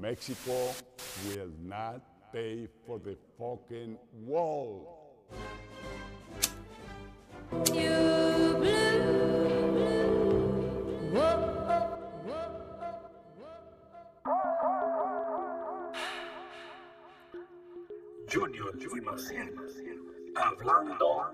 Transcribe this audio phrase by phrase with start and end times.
[0.00, 0.74] Mexico
[1.28, 2.00] will not
[2.32, 4.94] pay for the fucking wall.
[18.28, 18.72] Junior
[19.02, 19.48] Maciel,
[20.36, 21.32] hablando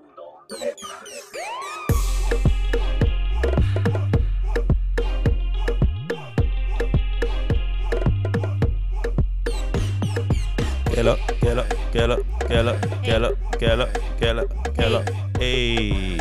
[11.05, 12.73] lo, que lo, que lo, que lo,
[13.03, 13.87] que lo, que lo,
[14.17, 15.03] que lo, que lo.
[15.39, 16.17] Ey.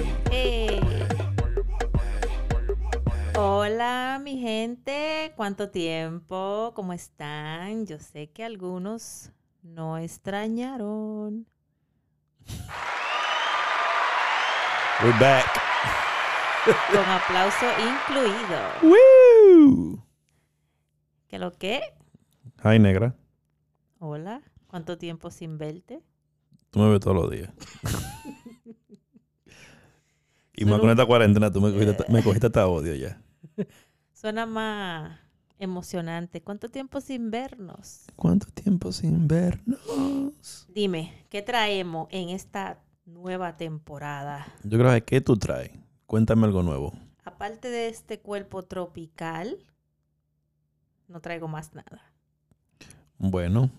[3.34, 5.32] Hola, mi gente.
[5.36, 6.72] ¿Cuánto tiempo?
[6.76, 7.86] ¿Cómo están?
[7.86, 9.30] Yo sé que algunos
[9.62, 11.46] no extrañaron.
[15.02, 15.46] We're back.
[16.92, 18.60] Con aplauso incluido.
[18.82, 20.04] Woo.
[21.28, 21.80] ¿Qué lo que?
[22.62, 23.14] Hi, negra.
[23.98, 24.42] Hola.
[24.74, 26.02] ¿Cuánto tiempo sin verte?
[26.70, 27.48] Tú me ves todos los días.
[30.56, 33.22] y más con esta cuarentena, tú me cogiste, me cogiste hasta odio ya.
[34.12, 35.16] Suena más
[35.60, 36.42] emocionante.
[36.42, 38.06] ¿Cuánto tiempo sin vernos?
[38.16, 40.66] ¿Cuánto tiempo sin vernos?
[40.68, 44.44] Dime, ¿qué traemos en esta nueva temporada?
[44.64, 45.70] Yo creo que ¿qué tú traes?
[46.06, 46.92] Cuéntame algo nuevo.
[47.22, 49.56] Aparte de este cuerpo tropical,
[51.06, 52.12] no traigo más nada.
[53.18, 53.70] Bueno,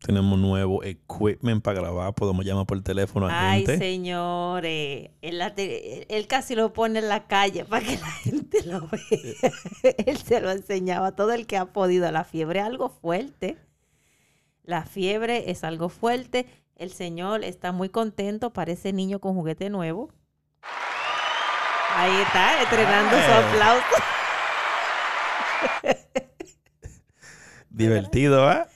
[0.00, 2.14] tenemos nuevo equipment para grabar.
[2.14, 3.78] Podemos llamar por teléfono a Ay, gente.
[3.78, 9.52] señores, él, él casi lo pone en la calle para que la gente lo vea.
[10.06, 12.10] él se lo enseñaba a todo el que ha podido.
[12.12, 13.58] La fiebre es algo fuerte.
[14.62, 16.46] La fiebre es algo fuerte.
[16.76, 20.10] El señor está muy contento, parece niño con juguete nuevo.
[21.96, 23.44] Ahí está, estrenando su Ay.
[23.44, 23.96] aplauso.
[27.70, 28.68] Divertido, ¿ah?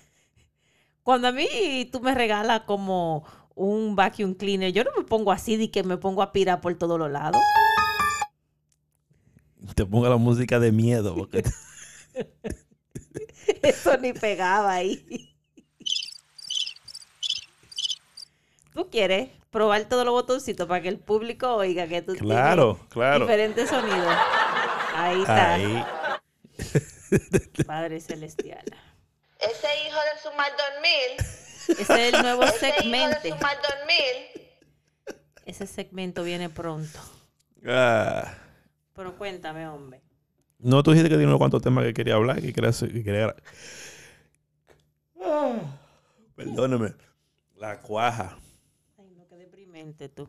[1.03, 3.25] Cuando a mí tú me regalas como
[3.55, 6.75] un vacuum cleaner, yo no me pongo así de que me pongo a aspirar por
[6.77, 7.41] todos los lados.
[9.75, 11.15] Te pongo la música de miedo.
[11.17, 11.43] Porque
[13.63, 15.35] Eso ni pegaba ahí.
[18.73, 22.89] ¿Tú quieres probar todos los botoncitos para que el público oiga que tú claro, tienes
[22.89, 23.21] claro.
[23.27, 24.15] diferentes sonidos?
[24.95, 25.85] Ahí está, Ahí.
[27.67, 28.65] Padre Celestial.
[29.51, 31.81] Ese hijo de su mal dormir.
[31.81, 33.23] Ese es el nuevo Ese hijo de segmento.
[33.23, 34.51] su mal dormir.
[35.47, 36.99] Ese segmento viene pronto.
[37.67, 38.35] Ah.
[38.95, 40.03] Pero cuéntame, hombre.
[40.59, 42.71] No, tú dijiste que tenía unos cuantos temas que quería hablar, que quería...
[42.73, 43.35] Que quería...
[45.25, 45.79] Ah,
[46.37, 46.95] Perdóname.
[47.57, 48.39] La cuaja.
[48.99, 50.29] Ay, no, qué deprimente tú.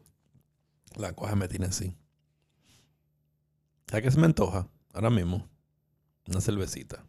[0.95, 1.95] La cuaja me tiene así.
[3.87, 4.67] ¿Sabes qué se me antoja?
[4.93, 5.47] Ahora mismo.
[6.27, 7.03] Una cervecita.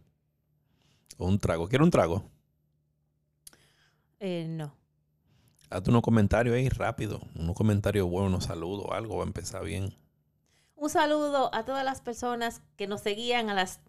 [1.19, 1.69] O un trago.
[1.69, 2.25] ¿Quieres un trago?
[4.21, 4.75] Eh, no.
[5.71, 7.21] Hazte unos comentarios ahí rápido.
[7.35, 9.17] Unos comentarios buenos, unos saludos, algo.
[9.17, 9.95] Va a empezar bien.
[10.77, 13.81] Un saludo a todas las personas que nos seguían, a las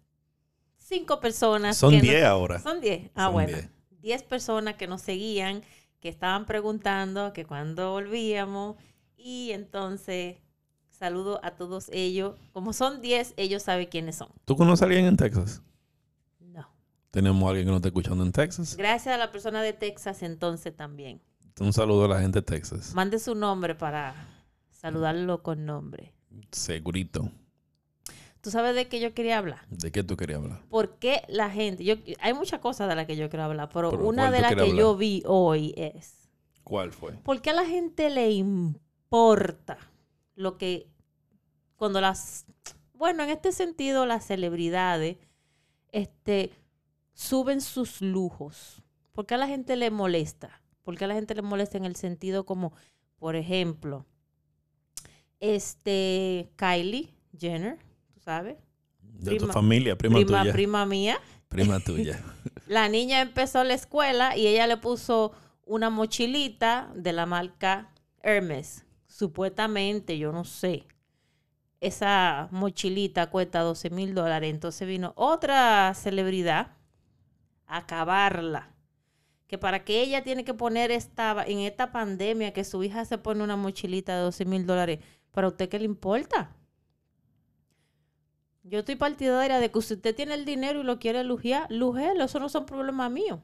[0.78, 1.76] cinco personas.
[1.76, 2.58] Son que nos- 10 ahora.
[2.60, 3.10] Son 10.
[3.14, 3.48] Ah, Son bueno.
[3.56, 3.68] 10.
[4.00, 5.62] 10 personas que nos seguían,
[6.00, 8.76] que estaban preguntando que cuándo volvíamos.
[9.16, 10.36] Y entonces,
[10.90, 12.36] saludo a todos ellos.
[12.52, 14.28] Como son 10, ellos saben quiénes son.
[14.44, 15.62] ¿Tú conoces a alguien en Texas?
[17.16, 18.76] Tenemos a alguien que nos está escuchando en Texas.
[18.76, 21.22] Gracias a la persona de Texas entonces también.
[21.58, 22.92] Un saludo a la gente de Texas.
[22.94, 24.14] Mande su nombre para
[24.70, 26.12] saludarlo con nombre.
[26.52, 27.30] Segurito.
[28.42, 29.66] ¿Tú sabes de qué yo quería hablar?
[29.70, 30.60] ¿De qué tú querías hablar?
[30.68, 31.84] ¿Por qué la gente?
[31.84, 34.40] Yo, hay muchas cosas de las que yo quiero hablar, pero, Pero, una ¿cuál de
[34.42, 36.28] las que yo vi hoy es,
[36.64, 37.12] ¿Cuál fue?
[37.12, 39.78] ¿por qué a la gente le importa
[40.34, 40.90] lo que
[41.76, 42.44] cuando las,
[42.92, 45.16] bueno, en este sentido las celebridades,
[45.92, 46.52] este,
[47.16, 48.82] suben sus lujos?
[49.10, 50.62] ¿Por qué a la gente le molesta?
[50.82, 52.72] ¿Por qué a la gente le molesta en el sentido como,
[53.18, 54.06] por ejemplo,
[55.40, 57.78] este, Kylie Jenner,
[58.14, 58.56] ¿tú sabes?
[59.00, 60.52] De tu familia, prima, prima, tuya.
[60.52, 61.18] prima mía.
[61.48, 62.22] Prima tuya.
[62.66, 65.32] La niña empezó la escuela y ella le puso
[65.64, 67.90] una mochilita de la marca
[68.22, 68.84] Hermes.
[69.06, 70.86] Supuestamente, yo no sé.
[71.80, 74.50] Esa mochilita cuesta 12 mil dólares.
[74.50, 76.75] Entonces vino otra celebridad
[77.66, 78.74] acabarla.
[79.46, 83.18] Que para que ella tiene que poner esta, en esta pandemia, que su hija se
[83.18, 86.50] pone una mochilita de 12 mil dólares, ¿para usted qué le importa?
[88.64, 92.24] Yo estoy partidaria de que si usted tiene el dinero y lo quiere lujear, lujelo,
[92.24, 93.38] eso no son problemas míos.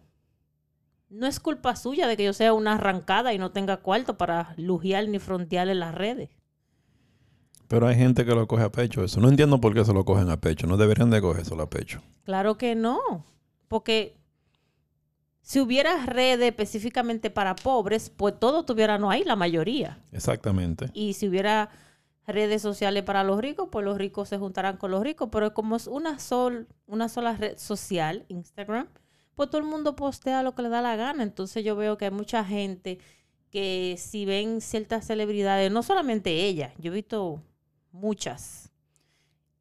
[1.09, 4.55] No es culpa suya de que yo sea una arrancada y no tenga cuarto para
[4.57, 6.31] lujear ni frontear en las redes.
[7.69, 9.05] Pero hay gente que lo coge a pecho.
[9.05, 10.67] Eso no entiendo por qué se lo cogen a pecho.
[10.67, 12.03] No deberían de cogerse a pecho.
[12.25, 13.25] Claro que no,
[13.73, 14.19] porque
[15.41, 19.99] Si hubiera redes específicamente para pobres, pues todos estuvieran ahí, la mayoría.
[20.13, 20.91] Exactamente.
[20.93, 21.71] Y si hubiera
[22.27, 25.31] redes sociales para los ricos, pues los ricos se juntarán con los ricos.
[25.33, 28.89] Pero como es una, sol, una sola red social, Instagram,
[29.35, 31.23] pues todo el mundo postea lo que le da la gana.
[31.23, 32.99] Entonces yo veo que hay mucha gente
[33.51, 37.43] que si ven ciertas celebridades, no solamente ella, yo he visto
[37.91, 38.71] muchas,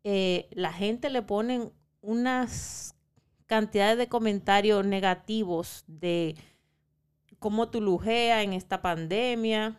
[0.04, 1.72] eh, la gente le ponen
[2.02, 2.91] unas
[3.52, 6.38] cantidades de comentarios negativos de
[7.38, 9.78] cómo tú lujeas en esta pandemia.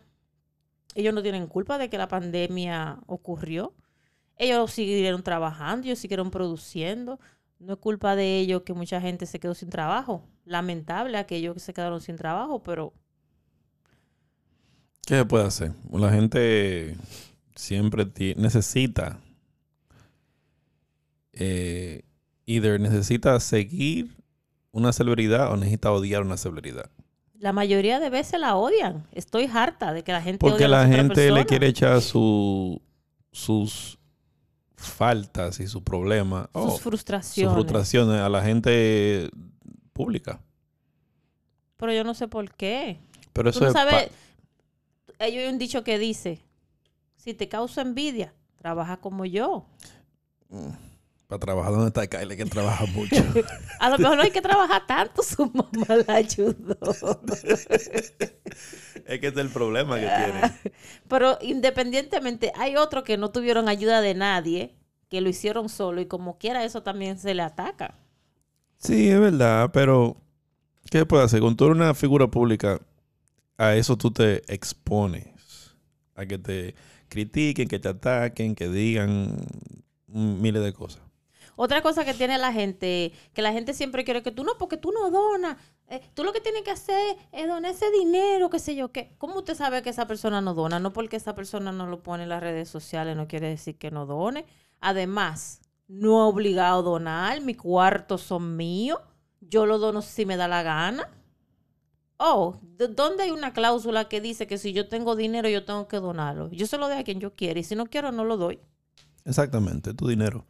[0.93, 3.73] Ellos no tienen culpa de que la pandemia ocurrió.
[4.37, 7.19] Ellos siguieron trabajando, ellos siguieron produciendo.
[7.57, 10.23] No es culpa de ellos que mucha gente se quedó sin trabajo.
[10.45, 12.93] Lamentable aquellos que se quedaron sin trabajo, pero
[15.07, 15.71] ¿Qué se puede hacer?
[15.91, 16.95] La gente
[17.55, 18.05] siempre
[18.37, 19.19] necesita,
[21.31, 22.03] eh,
[22.45, 24.15] either necesita seguir
[24.71, 26.89] una celebridad o necesita odiar una celebridad.
[27.39, 29.05] la mayoría de veces la odian.
[29.11, 32.81] Estoy harta de que la gente Porque odie a la gente le quiere echar su,
[33.31, 33.99] sus
[34.77, 37.53] faltas y sus problemas, sus oh, sus frustraciones.
[37.53, 39.29] frustraciones a la gente
[39.91, 40.41] pública.
[41.77, 42.99] Pero yo no sé por qué.
[43.33, 44.09] Pero Tú eso no es sabes.
[45.19, 46.39] Ellos hay un dicho que dice:
[47.17, 49.65] si te causa envidia, trabaja como yo.
[51.33, 53.15] Para trabajar donde está Kyle, hay que trabajar mucho.
[53.79, 56.77] A lo mejor no hay que trabajar tanto, su mamá la ayudó.
[59.05, 60.75] es que es el problema que tiene.
[61.07, 64.75] Pero independientemente, hay otros que no tuvieron ayuda de nadie,
[65.09, 67.95] que lo hicieron solo y como quiera eso también se le ataca.
[68.77, 70.17] Sí, es verdad, pero
[70.91, 71.39] ¿qué puede hacer?
[71.39, 72.79] Con tú eres una figura pública,
[73.57, 75.73] a eso tú te expones.
[76.15, 76.75] A que te
[77.07, 79.37] critiquen, que te ataquen, que digan
[80.07, 81.01] miles de cosas.
[81.55, 84.77] Otra cosa que tiene la gente, que la gente siempre quiere que tú no, porque
[84.77, 85.57] tú no donas.
[85.87, 89.13] Eh, tú lo que tienes que hacer es donar ese dinero, qué sé yo qué.
[89.17, 90.79] ¿Cómo usted sabe que esa persona no dona?
[90.79, 93.91] No porque esa persona no lo pone en las redes sociales, no quiere decir que
[93.91, 94.45] no done.
[94.79, 97.41] Además, no obligado a donar.
[97.41, 98.99] Mis cuartos son míos.
[99.41, 101.09] Yo lo dono si me da la gana.
[102.17, 105.87] Oh, ¿de- ¿dónde hay una cláusula que dice que si yo tengo dinero yo tengo
[105.87, 106.49] que donarlo?
[106.51, 108.59] Yo se lo doy a quien yo quiera y si no quiero no lo doy.
[109.25, 110.45] Exactamente, tu dinero.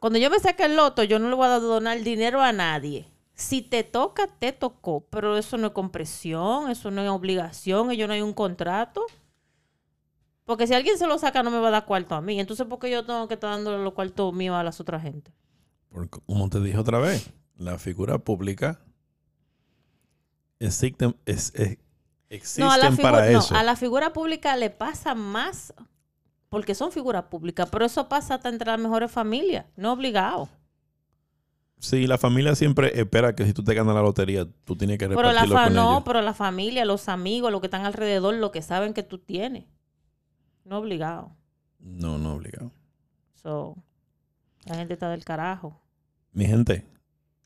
[0.00, 3.08] Cuando yo me saque el loto, yo no le voy a donar dinero a nadie.
[3.34, 5.06] Si te toca, te tocó.
[5.10, 9.02] Pero eso no es compresión, eso no es obligación, ello no hay un contrato.
[10.44, 12.40] Porque si alguien se lo saca, no me va a dar cuarto a mí.
[12.40, 15.32] Entonces, ¿por qué yo tengo que estar dándole los cuartos míos a las otras gente?
[15.90, 18.80] Porque, como te dije otra vez, la figura pública
[20.58, 21.78] existen, es- es-
[22.30, 23.54] existen No, a la, figu- para no, eso.
[23.54, 25.74] a la figura pública le pasa más
[26.48, 27.68] porque son figuras públicas.
[27.70, 30.48] Pero eso pasa hasta entre las mejores familias, no obligado.
[31.80, 35.08] Sí, la familia siempre espera que si tú te ganas la lotería, tú tienes que
[35.08, 36.02] Pero la repartirlo fa con no, ellos.
[36.04, 39.64] pero la familia, los amigos, los que están alrededor, lo que saben que tú tienes.
[40.64, 41.30] No obligado.
[41.78, 42.72] No, no obligado.
[43.34, 43.76] So,
[44.64, 45.80] la gente está del carajo.
[46.32, 46.84] Mi gente,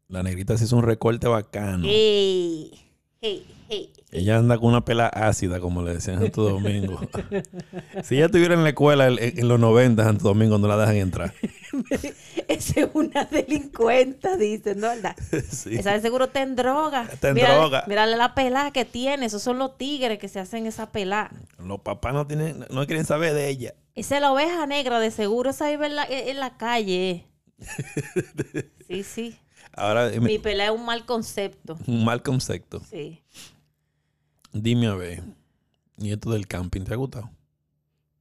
[0.08, 1.84] la negrita se hizo un recorte bacano.
[3.24, 4.04] Hey, hey, hey.
[4.10, 7.00] Ella anda con una pela ácida, como le decían en Santo Domingo.
[8.02, 10.96] si ella estuviera en la escuela en, los 90 en Santo Domingo, no la dejan
[10.96, 11.32] entrar.
[12.48, 14.88] Esa es una delincuenta, dicen, ¿no?
[14.88, 15.14] ¿verdad?
[15.48, 15.76] Sí.
[15.76, 17.08] Esa de seguro está en droga.
[17.12, 17.84] Está en Mírale- droga.
[17.86, 19.26] Mírale la pelada que tiene.
[19.26, 21.30] Esos son los tigres que se hacen esa pelada.
[21.64, 23.74] Los papás no tienen, no quieren saber de ella.
[23.94, 25.50] Esa es la oveja negra, de seguro.
[25.50, 27.28] Esa vive en la, en la calle.
[28.88, 29.38] Sí, sí.
[29.74, 31.78] Ahora, Mi pelea es un mal concepto.
[31.86, 32.80] un mal concepto.
[32.90, 33.22] Sí.
[34.52, 35.22] Dime a ver.
[35.98, 37.30] ¿Y esto del camping te ha gustado?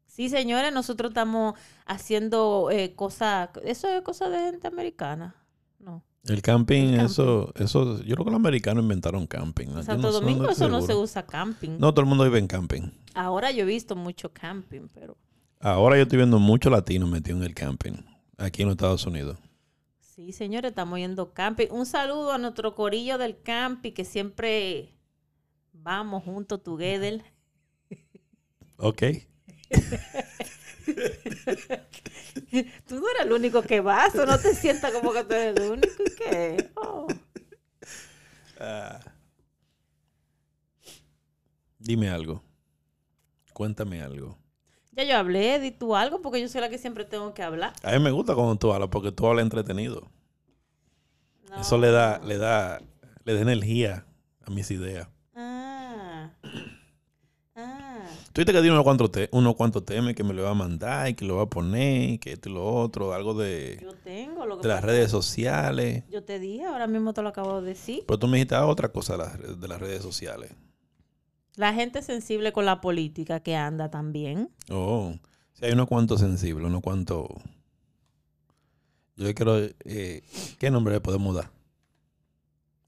[0.07, 1.55] Sí, señores, nosotros estamos
[1.85, 3.49] haciendo eh, cosas.
[3.63, 5.35] Eso es cosa de gente americana.
[5.79, 6.03] No.
[6.25, 7.05] El camping, El camping.
[7.05, 9.67] eso, eso, yo creo que los americanos inventaron camping.
[9.67, 11.77] Yo Santo no Domingo eso no se usa camping.
[11.79, 12.91] No, todo el mundo vive en camping.
[13.15, 15.17] Ahora yo he visto mucho camping, pero
[15.59, 17.93] Ahora yo estoy viendo muchos latinos metidos en el camping.
[18.37, 19.37] Aquí en los Estados Unidos.
[20.25, 21.67] Sí, señores, estamos yendo camping.
[21.71, 24.93] Un saludo a nuestro corillo del camping que siempre
[25.73, 27.23] vamos juntos, together.
[28.83, 29.03] Ok.
[32.87, 35.55] Tú no eres el único que vas, o no te sientas como que tú eres
[35.55, 36.01] el único.
[36.03, 36.71] ¿y ¿Qué?
[36.75, 37.05] Oh.
[41.77, 42.43] Dime algo.
[43.53, 44.40] Cuéntame algo.
[44.91, 47.73] Ya yo hablé, di tú algo, porque yo soy la que siempre tengo que hablar.
[47.83, 50.09] A mí me gusta cuando tú hablas porque tú hablas entretenido.
[51.49, 51.61] No.
[51.61, 52.81] Eso le da, le da,
[53.23, 54.05] le da energía
[54.45, 55.07] a mis ideas.
[55.35, 56.29] Ah.
[57.55, 57.99] Ah.
[58.33, 61.07] Dices que tiene unos cuantos, te- unos cuantos temas que me lo va a mandar
[61.09, 63.93] y que lo va a poner, y que esto y lo otro, algo de, Yo
[63.93, 66.03] tengo lo que de las redes sociales.
[66.09, 68.03] Yo te dije, ahora mismo te lo acabo de decir.
[68.07, 70.51] Pero tú me dijiste ah, otra cosa de las, re- de las redes sociales.
[71.61, 74.49] La gente sensible con la política que anda también.
[74.71, 75.13] Oh,
[75.53, 77.27] sí, hay unos cuantos sensibles, unos cuantos.
[79.15, 79.57] Yo quiero.
[79.85, 80.23] eh,
[80.57, 81.51] ¿Qué nombre le podemos dar?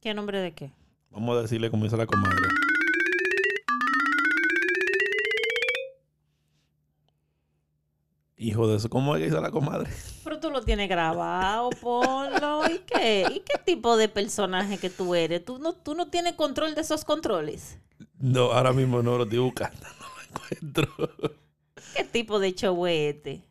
[0.02, 0.72] ¿Qué nombre de qué?
[1.12, 2.48] Vamos a decirle como dice la comadre.
[8.38, 9.90] Hijo de eso, ¿cómo es que dice la comadre?
[10.24, 12.68] Pero tú lo tienes grabado, ponlo.
[12.68, 13.26] ¿Y qué?
[13.30, 15.46] ¿Y qué tipo de personaje que tú eres?
[15.46, 17.78] ¿Tú no, tú no tienes control de esos controles?
[18.24, 21.10] No, ahora mismo no lo estoy buscando, no lo encuentro.
[21.94, 23.42] ¿Qué tipo de show es este?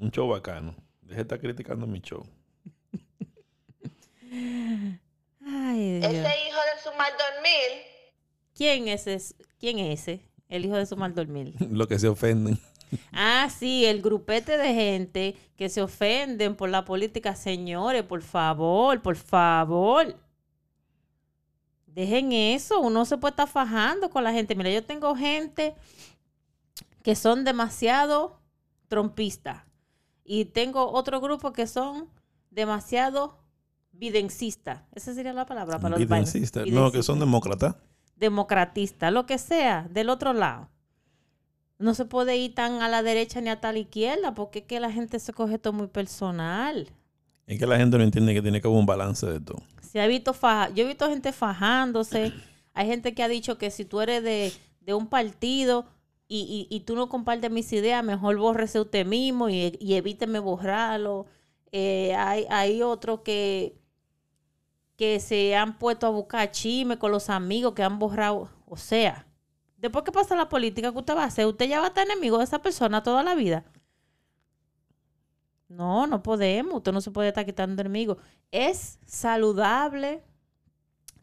[0.00, 0.74] Un show bacano.
[1.02, 2.26] Deje de estar criticando mi show.
[4.32, 6.12] Ay, Dios.
[6.12, 7.86] Ese hijo de su mal dormir.
[8.56, 9.36] ¿Quién es ese?
[9.60, 10.24] ¿Quién es ese?
[10.48, 11.54] El hijo de su mal dormir.
[11.70, 12.58] Lo que se ofenden.
[13.12, 17.36] Ah, sí, el grupete de gente que se ofenden por la política.
[17.36, 20.16] Señores, por favor, por favor.
[21.94, 24.54] Dejen eso, uno se puede estar fajando con la gente.
[24.54, 25.74] Mira, yo tengo gente
[27.02, 28.40] que son demasiado
[28.88, 29.62] trompistas.
[30.24, 32.08] Y tengo otro grupo que son
[32.50, 33.38] demasiado
[33.92, 34.82] videncitas.
[34.94, 35.98] Esa sería la palabra para los.
[35.98, 36.64] Videncista.
[36.66, 37.76] No, que son demócratas.
[38.16, 40.68] democratistas, lo que sea, del otro lado.
[41.78, 44.78] No se puede ir tan a la derecha ni a tal izquierda, porque es que
[44.78, 46.90] la gente se coge todo muy personal.
[47.46, 49.62] Es que la gente no entiende que tiene que haber un balance de todo.
[49.90, 50.32] Se ha visto
[50.74, 52.32] yo he visto gente fajándose.
[52.74, 55.86] Hay gente que ha dicho que si tú eres de, de un partido
[56.28, 61.26] y, y- tú no compartes mis ideas, mejor bórrese usted mismo y, evíteme borrarlo.
[61.72, 63.80] Eh, hay, hay otros que,
[64.94, 68.48] que se han puesto a buscar chisme con los amigos que han borrado.
[68.66, 69.26] O sea,
[69.76, 71.46] después que pasa la política, ¿qué usted va a hacer?
[71.46, 73.64] Usted ya va a estar enemigo de esa persona toda la vida.
[75.70, 76.74] No, no podemos.
[76.78, 78.18] Usted no se puede estar quitando enemigos.
[78.50, 80.24] Es saludable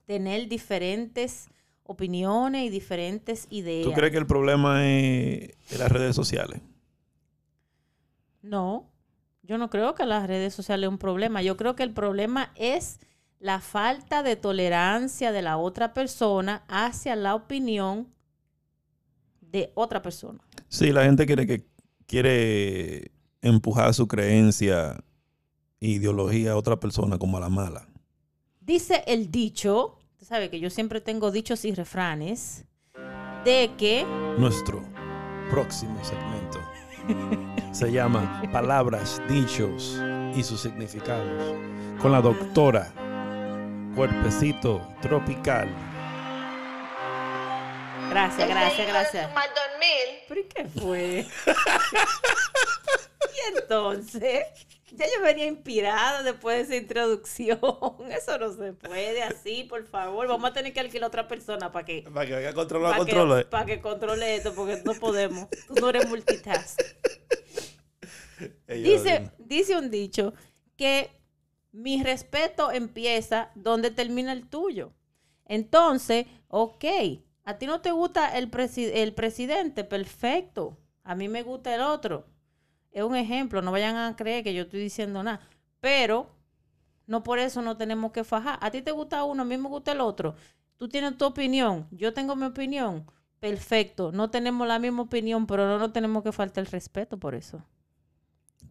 [0.06, 1.50] tener diferentes
[1.84, 3.86] opiniones y diferentes ideas.
[3.86, 6.62] ¿Tú crees que el problema es, las redes sociales?
[8.42, 8.90] No,
[9.44, 11.42] yo no creo que las redes sociales es un problema.
[11.42, 13.02] Yo creo que el problema es
[13.40, 18.08] la falta de tolerancia de la otra persona hacia la opinión
[19.42, 20.40] de otra persona.
[20.70, 21.66] Sí, la gente quiere que
[22.06, 25.04] quiere empujar su creencia
[25.80, 27.88] e ideología a otra persona como a la mala.
[28.62, 32.66] Dice el dicho, usted sabe que yo siempre tengo dichos y refranes,
[33.46, 34.06] de que
[34.38, 34.84] Nuestro
[35.50, 36.60] próximo segmento
[37.72, 40.02] se llama Palabras, dichos
[40.36, 41.56] y sus significados
[42.02, 42.94] con la doctora
[43.96, 45.70] Cuerpecito Tropical.
[48.10, 49.34] Gracias, gracias, gracias.
[49.34, 50.24] mal dormir.
[50.28, 51.26] ¿Pero y qué fue?
[53.36, 54.46] y entonces,
[54.92, 57.60] ya yo venía inspirada después de esa introducción.
[58.10, 60.28] Eso no se puede así, por favor.
[60.28, 62.92] Vamos a tener que alquilar a otra persona para que, Para que venga a controlar,
[62.92, 63.44] para controle.
[63.44, 65.48] que, para que controle esto, porque no podemos.
[65.68, 66.80] Tú no eres multitask.
[68.68, 70.36] Dice, dice un dicho
[70.76, 71.10] que
[71.72, 74.94] mi respeto empieza donde termina el tuyo.
[75.46, 76.86] Entonces, ok,
[77.48, 80.78] a ti no te gusta el, presi- el presidente, perfecto.
[81.04, 82.26] A mí me gusta el otro.
[82.92, 85.40] Es un ejemplo, no vayan a creer que yo estoy diciendo nada.
[85.80, 86.30] Pero
[87.06, 88.60] no por eso no tenemos que fajar.
[88.62, 90.36] A ti te gusta uno, a mí me gusta el otro.
[90.78, 93.06] Tú tienes tu opinión, yo tengo mi opinión.
[93.40, 97.34] Perfecto, no tenemos la misma opinión, pero no nos tenemos que faltar el respeto por
[97.36, 97.64] eso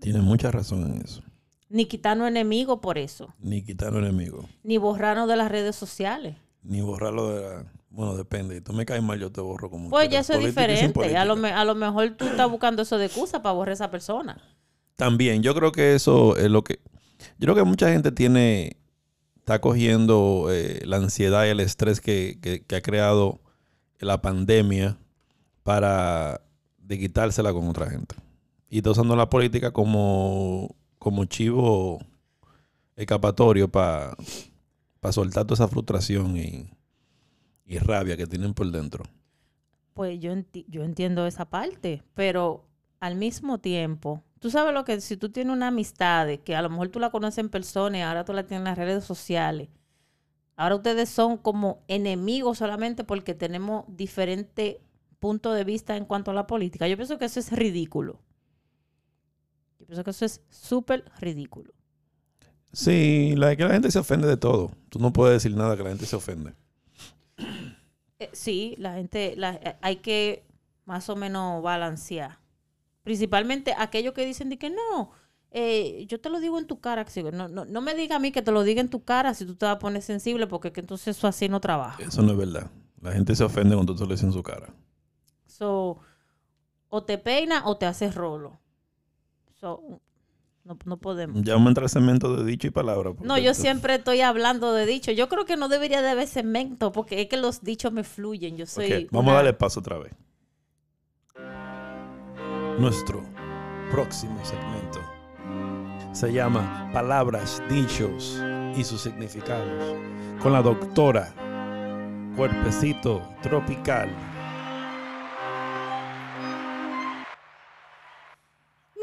[0.01, 1.23] Tiene mucha razón en eso.
[1.69, 4.49] ni quitarnos enemigos por eso, Ni quitar un enemigo.
[4.65, 6.37] ni borrarnos de las redes sociales.
[6.67, 7.73] Ni borrarlo de la...
[7.91, 8.61] Bueno, depende.
[8.61, 11.17] Tú me caes mal, yo te borro como Pues ya eso es diferente.
[11.17, 13.75] A lo, me- a lo mejor tú estás buscando eso de excusa para borrar a
[13.75, 14.37] esa persona.
[14.97, 16.81] También, yo creo que eso es lo que...
[17.39, 18.77] Yo creo que mucha gente tiene...
[19.39, 23.41] Está cogiendo eh, la ansiedad y el estrés que, que- que ha creado
[24.01, 24.99] la pandemia
[25.63, 26.41] para
[26.79, 28.17] de quitársela con otra gente.
[28.69, 32.01] Y está usando la política como, como chivo
[32.97, 34.17] escapatorio para
[35.13, 36.71] soltar toda esa frustración y,
[37.67, 39.05] y rabia que tienen por dentro.
[39.95, 42.67] Pues yo, enti- yo entiendo esa parte, pero
[43.01, 46.71] al mismo tiempo, tú sabes lo que si tú tienes una amistad que a lo
[46.71, 49.69] mejor tú la conoces en persona y ahora tú la tienes en las redes sociales,
[50.57, 54.83] ahora ustedes son como enemigos solamente porque tenemos diferente
[55.21, 56.89] punto de vista en cuanto a la política.
[56.89, 58.21] Yo pienso que eso es ridículo.
[59.79, 61.73] Yo pienso que eso es súper ridículo.
[62.73, 64.71] Sí, la, que la gente se ofende de todo.
[64.91, 66.55] Tú no puedes decir nada que la gente se ofende.
[68.19, 70.47] Eh, sí, la gente, la- eh, hay que
[70.85, 72.41] más o menos balanceada.
[73.03, 75.11] Principalmente aquellos que dicen de que no,
[75.51, 77.05] eh, yo te lo digo en tu cara.
[77.33, 79.45] No, no, no me diga a mí que te lo diga en tu cara si
[79.47, 82.03] tú te vas a poner sensible, porque que entonces eso así no trabaja.
[82.03, 82.71] Eso no es verdad.
[83.01, 84.73] La gente se ofende cuando tú le dices en su cara.
[85.47, 85.99] So,
[86.89, 88.59] o te peina o te haces rolo.
[89.61, 90.01] So,
[90.67, 91.41] no, no podemos.
[91.43, 93.13] Ya vamos a entrar al segmento de dicho y palabra.
[93.21, 95.13] No, yo esto- siempre estoy hablando de dicho.
[95.13, 98.57] Yo creo que no debería de haber segmento porque es que los dichos me fluyen.
[98.57, 99.09] Yo soy.
[99.11, 100.13] Vamos a darle paso otra vez.
[102.79, 103.23] Nuestro
[103.91, 105.01] próximo segmento
[106.13, 108.43] se llama Palabras, Dichos
[108.77, 109.95] y sus significados
[110.43, 111.33] con la doctora
[112.37, 114.09] Cuerpecito Tropical.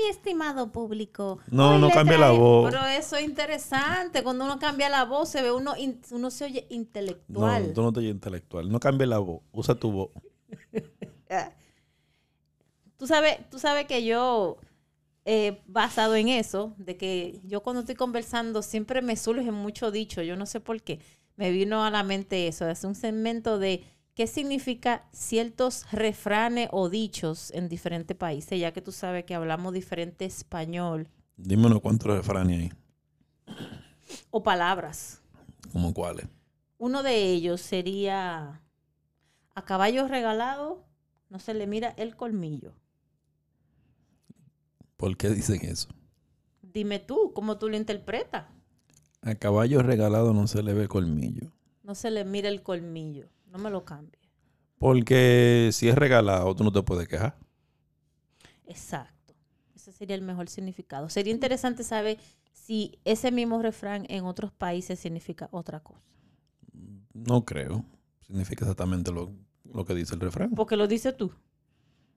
[0.03, 1.39] Mi estimado público.
[1.49, 2.69] No, hoy no le cambie la voz.
[2.71, 4.21] Pero eso es interesante.
[4.23, 7.73] Cuando uno cambia la voz, se ve uno, in- uno se oye No, intelectual.
[7.73, 8.69] tú no te oyes intelectual.
[8.69, 9.41] No cambie la voz.
[9.51, 10.09] Usa tu voz.
[12.97, 14.57] Tú sabes, tú sabes que yo,
[15.25, 20.21] eh, basado en eso, de que yo cuando estoy conversando siempre me surgen mucho dicho,
[20.21, 20.99] yo no sé por qué.
[21.35, 23.83] Me vino a la mente eso, es un segmento de
[24.15, 29.73] qué significa ciertos refranes o dichos en diferentes países, ya que tú sabes que hablamos
[29.73, 32.71] diferente español Dime unos cuantos refranes ahí.
[34.29, 35.21] o palabras.
[35.71, 36.27] ¿Como cuáles?
[36.77, 38.61] Uno de ellos sería
[39.55, 40.85] a caballo regalado
[41.29, 42.73] no se le mira el colmillo.
[44.97, 45.89] ¿Por qué dicen eso?
[46.61, 48.45] Dime tú, ¿cómo tú lo interpretas?
[49.21, 51.51] A caballo regalado no se le ve colmillo.
[51.81, 53.27] No se le mira el colmillo.
[53.53, 54.19] No me lo cambie.
[54.79, 57.37] Porque si es regalado, tú no te puedes quejar.
[58.65, 59.35] Exacto.
[59.75, 61.07] Ese sería el mejor significado.
[61.09, 62.17] Sería interesante saber
[62.51, 66.01] si ese mismo refrán en otros países significa otra cosa.
[67.13, 67.85] No creo.
[68.25, 69.31] Significa exactamente lo,
[69.71, 70.51] lo que dice el refrán.
[70.51, 71.31] Porque lo dices tú.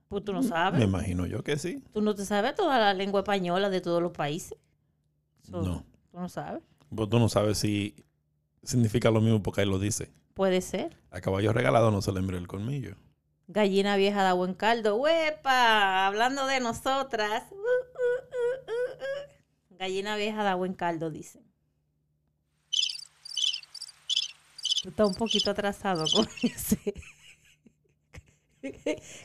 [0.09, 0.83] Pues tú no Me sabes.
[0.83, 1.85] imagino yo que sí.
[1.93, 4.57] Tú no te sabes toda la lengua española de todos los países.
[5.43, 5.85] So, No.
[6.11, 6.63] Tú no sabes.
[6.95, 7.95] Pues tú no sabes si
[8.63, 10.11] significa lo mismo porque ahí lo dice.
[10.37, 10.97] Puede ser.
[11.11, 12.95] A caballo regalado no se le mira el colmillo.
[13.47, 14.97] Gallina vieja da buen caldo.
[14.97, 16.07] ¡Huepa!
[16.07, 17.45] Hablando de nosotras.
[17.51, 19.77] Uh, uh, uh, uh, uh.
[19.79, 21.43] Gallina vieja da buen caldo, dicen.
[24.83, 26.93] Tú estás un poquito atrasado con ese.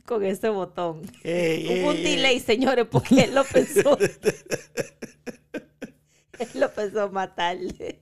[0.06, 1.02] con ese botón.
[1.26, 3.97] Hubo un delay, señores, porque él lo pensó.
[6.39, 8.00] él lo pensó matarle.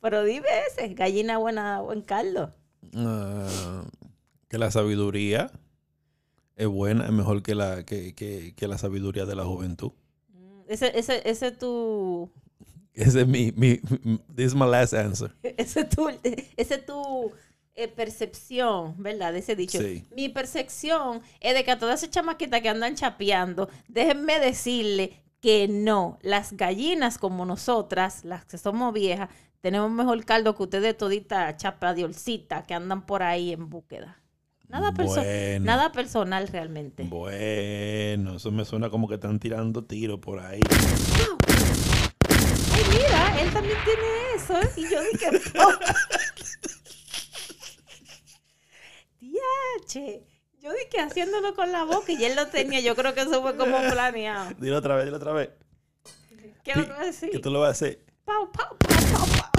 [0.00, 2.52] Pero dime ese, gallina buena buen caldo.
[2.94, 3.84] Ah,
[4.48, 5.50] que la sabiduría
[6.56, 9.92] es buena, es mejor que la, que, que- que la sabiduría de la juventud.
[10.68, 12.30] Ese, ese, ese tu,
[12.94, 13.76] Ese es mi, mi,
[14.34, 15.32] this is my last answer.
[15.42, 16.08] ese tu,
[16.56, 17.32] ese tu
[17.74, 19.32] eh, percepción, ¿verdad?
[19.32, 19.78] De ese dicho.
[19.80, 20.04] Sí.
[20.14, 25.68] Mi percepción es de que a todas esas chamaquitas que andan chapeando, déjenme decirle que
[25.68, 31.56] no, las gallinas como nosotras, las que somos viejas, tenemos mejor caldo que ustedes todita
[31.56, 34.16] chapa de olcita que andan por ahí en búsqueda.
[34.68, 35.64] Nada, perso- Bueno.
[35.66, 37.02] nada personal realmente.
[37.04, 40.60] Bueno, eso me suena como que están tirando tiros por ahí.
[42.72, 44.02] Ay, mira, él también tiene
[44.36, 44.60] eso.
[44.60, 44.70] ¿eh?
[44.76, 45.26] Y yo dije,
[45.58, 45.72] "Oh".
[49.20, 50.22] Diache.
[50.60, 52.80] Yo dije haciéndolo con la boca y él lo tenía.
[52.80, 54.50] Yo creo que eso fue como planeado.
[54.58, 55.50] Dilo otra vez, dilo otra vez.
[56.62, 57.30] ¿Qué lo voy a decir?
[57.30, 58.04] Que tú lo vas a hacer.
[58.30, 59.50] Pau, pau, pau, pau, pau.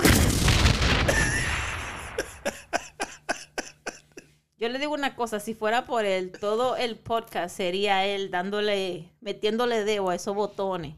[4.58, 9.12] Yo le digo una cosa, si fuera por él, todo el podcast sería él dándole,
[9.20, 10.96] metiéndole dedo a esos botones.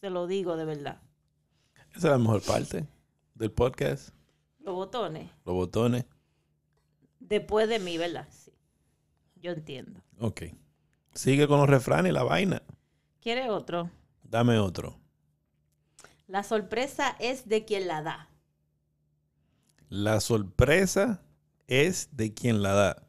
[0.00, 1.02] Se lo digo de verdad.
[1.90, 2.86] Esa es la mejor parte
[3.34, 4.14] del podcast.
[4.60, 5.30] Los botones.
[5.44, 6.06] Los botones.
[7.18, 8.28] Después de mí, ¿verdad?
[8.30, 8.50] Sí.
[9.36, 10.00] Yo entiendo.
[10.18, 10.44] Ok.
[11.12, 12.62] Sigue con los refranes y la vaina.
[13.20, 13.90] ¿Quiere otro?
[14.22, 14.99] Dame otro.
[16.30, 18.30] La sorpresa es de quien la da.
[19.90, 21.22] La sorpresa
[21.66, 23.02] es de quien la da.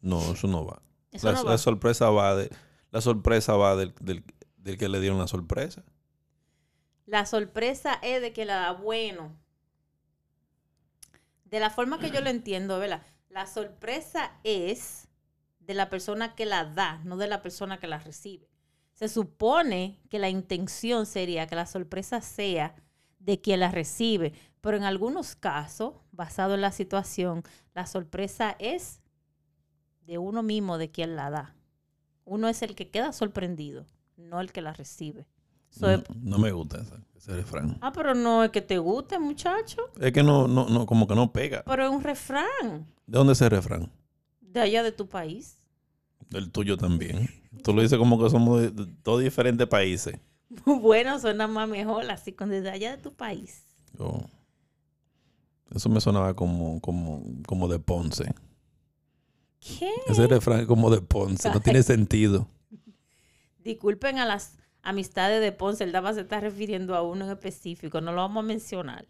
[0.00, 0.82] No, eso no va.
[1.12, 1.58] Eso la, no la va.
[1.58, 2.50] sorpresa va de
[2.90, 4.24] la sorpresa va del, del-
[4.58, 5.84] del que le dieron la sorpresa.
[7.06, 9.34] La sorpresa es de que la da bueno.
[11.44, 13.02] De la forma que yo lo entiendo, ¿verdad?
[13.30, 15.08] La sorpresa es
[15.60, 18.48] de la persona que la da, no de la persona que la recibe.
[18.94, 22.74] Se supone que la intención sería que la sorpresa sea
[23.18, 27.42] de quien la recibe, pero en algunos casos, basado en la situación,
[27.74, 29.00] la sorpresa es
[30.06, 31.54] de uno mismo, de quien la da.
[32.24, 33.84] Uno es el que queda sorprendido,
[34.16, 35.26] no el que la recibe.
[35.70, 37.76] So, No, no me gusta ese, ese refrán.
[37.80, 39.90] Ah, pero no es que te guste, muchacho.
[40.00, 41.64] Es que no, no, no, como que no pega.
[41.66, 43.90] Pero es un refrán ¿De dónde es ese refrán?
[44.40, 45.58] de allá de tu país.
[46.34, 47.30] El tuyo también.
[47.62, 50.18] Tú lo dices como que somos de, de dos diferentes países.
[50.64, 53.64] Bueno, suena más mejor así con desde allá de tu país.
[53.98, 54.24] Oh.
[55.74, 58.32] Eso me sonaba como, como, como de Ponce.
[59.60, 59.90] ¿Qué?
[60.06, 62.48] Ese refrán es como de Ponce, no tiene sentido.
[63.64, 68.00] Disculpen a las amistades de Ponce, el Dama se está refiriendo a uno en específico,
[68.00, 69.06] no lo vamos a mencionar,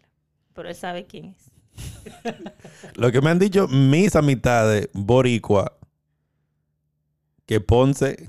[0.53, 1.51] pero él sabe quién es.
[2.95, 5.77] Lo que me han dicho mis amistades boricua,
[7.45, 8.25] que Ponce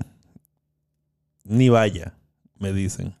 [1.43, 2.13] ni vaya,
[2.59, 3.15] me dicen.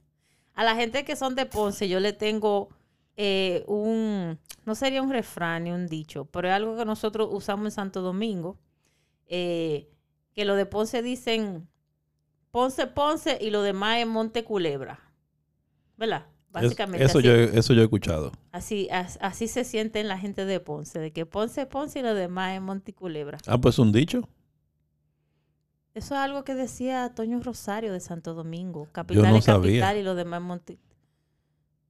[0.53, 2.69] A la gente que son de Ponce, yo le tengo
[3.15, 7.65] eh, un, no sería un refrán ni un dicho, pero es algo que nosotros usamos
[7.67, 8.57] en Santo Domingo,
[9.27, 9.87] eh,
[10.33, 11.67] que lo de Ponce dicen
[12.51, 14.99] Ponce, Ponce y lo demás es Monte Culebra.
[15.97, 16.25] ¿Verdad?
[16.27, 16.33] Es-
[16.63, 17.05] Básicamente.
[17.05, 18.31] eso, así, yo, eso yo he escuchado.
[18.51, 22.15] así, as- así se sienten la gente de Ponce, de que Ponce, Ponce y lo
[22.15, 23.37] demás es Monte Culebra.
[23.45, 24.27] Ah, pues un dicho.
[25.97, 28.87] Eso es algo que decía Toño Rosario de Santo Domingo.
[28.91, 29.97] Capital no es capital sabía.
[29.99, 30.79] y lo demás es Monte.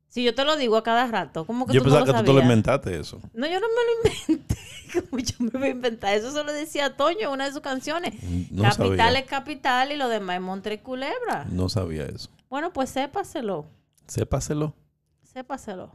[0.08, 2.14] Si yo te lo digo a cada rato, ¿cómo que Yo tú no pensaba lo
[2.14, 2.44] que tú te lo sabías?
[2.46, 3.22] inventaste eso.
[3.34, 4.56] No, yo no me lo inventé.
[5.10, 6.14] Como yo me voy a inventar?
[6.14, 8.14] Eso solo decía Toño en una de sus canciones.
[8.50, 9.20] No capital sabía.
[9.20, 11.46] es capital y lo demás es Monte y Culebra.
[11.52, 12.30] No sabía eso.
[12.50, 13.66] Bueno, pues sépaselo.
[14.08, 14.74] Sépaselo.
[15.22, 15.92] Sépaselo.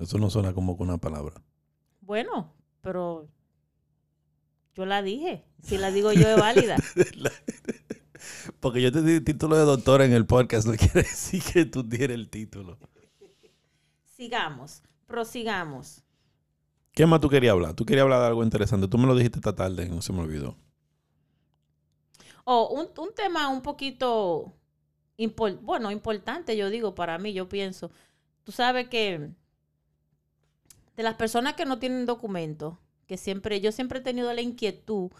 [0.00, 1.34] Eso no suena como que una palabra.
[2.00, 3.28] Bueno, pero
[4.74, 5.44] yo la dije.
[5.62, 6.76] Si la digo yo es válida.
[8.60, 11.88] Porque yo te di título de doctor en el podcast, no quiere decir que tú
[11.88, 12.78] tienes el título.
[14.16, 16.02] Sigamos, prosigamos.
[16.92, 17.74] ¿Qué más tú querías hablar?
[17.74, 18.88] Tú querías hablar de algo interesante.
[18.88, 20.56] Tú me lo dijiste esta tarde, no se me olvidó.
[22.44, 24.54] Oh, un, un tema un poquito,
[25.62, 27.90] bueno, importante, yo digo, para mí, yo pienso.
[28.44, 29.30] Tú sabes que
[30.96, 32.76] de las personas que no tienen documentos,
[33.06, 35.10] que siempre, yo siempre he tenido la inquietud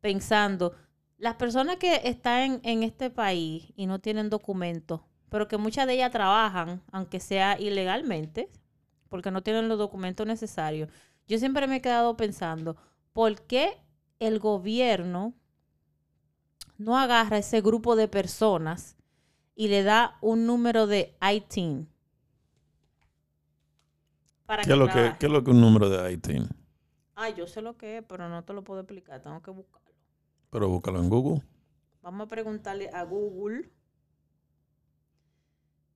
[0.00, 0.74] pensando,
[1.18, 5.86] las personas que están en, en este país y no tienen documentos, pero que muchas
[5.86, 8.50] de ellas trabajan, aunque sea ilegalmente,
[9.08, 10.88] porque no tienen los documentos necesarios,
[11.28, 12.76] yo siempre me he quedado pensando,
[13.12, 13.78] ¿por qué
[14.18, 15.34] el gobierno
[16.78, 18.96] no agarra ese grupo de personas
[19.54, 21.88] y le da un número de ITIN?
[24.64, 25.14] ¿Qué es, lo que.
[25.18, 26.48] ¿Qué es lo que un número de ITIN?
[27.22, 29.94] Ah, yo sé lo que es, pero no te lo puedo explicar, tengo que buscarlo.
[30.50, 31.40] Pero búscalo en Google.
[32.02, 33.70] Vamos a preguntarle a Google.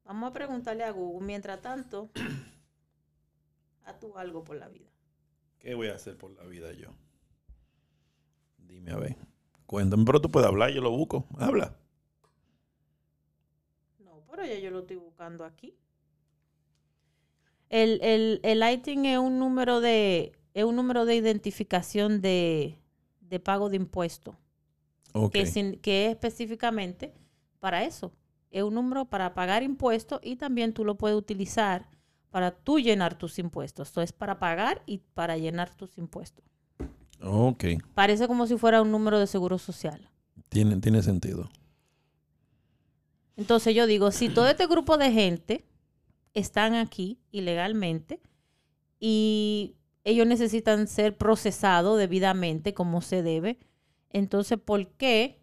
[0.05, 1.27] Vamos a preguntarle a Google.
[1.27, 2.12] Mientras tanto,
[3.85, 4.89] haz tú algo por la vida.
[5.59, 6.91] ¿Qué voy a hacer por la vida yo?
[8.59, 9.17] Dime a ver.
[9.67, 11.27] Cuéntame, pero tú puedes hablar, yo lo busco.
[11.41, 11.77] Habla.
[13.99, 15.77] No, pero ya yo lo estoy buscando aquí.
[17.69, 22.79] El, el, el ITIN es un número de, es un número de identificación de,
[23.21, 24.35] de pago de impuestos.
[25.12, 25.33] Ok.
[25.33, 27.12] que, sin- que es específicamente
[27.61, 28.12] para eso.
[28.51, 31.88] Es un número para pagar impuestos y también tú lo puedes utilizar
[32.31, 33.88] para tú llenar tus impuestos.
[33.88, 36.45] Esto es para pagar y para llenar tus impuestos.
[37.23, 37.64] Ok.
[37.95, 40.11] Parece como si fuera un número de seguro social.
[40.49, 41.51] Tiene, tiene sentido.
[43.37, 45.64] Entonces yo digo, si todo este grupo de gente
[46.33, 48.21] están aquí ilegalmente
[48.99, 53.59] y ellos necesitan ser procesados debidamente como se debe,
[54.11, 55.40] entonces ¿por qué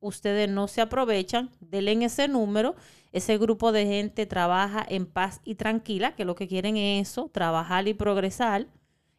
[0.00, 1.50] ustedes no se aprovechan?
[1.58, 2.76] Denle ese número,
[3.10, 7.30] ese grupo de gente trabaja en paz y tranquila, que lo que quieren es eso,
[7.32, 8.66] trabajar y progresar,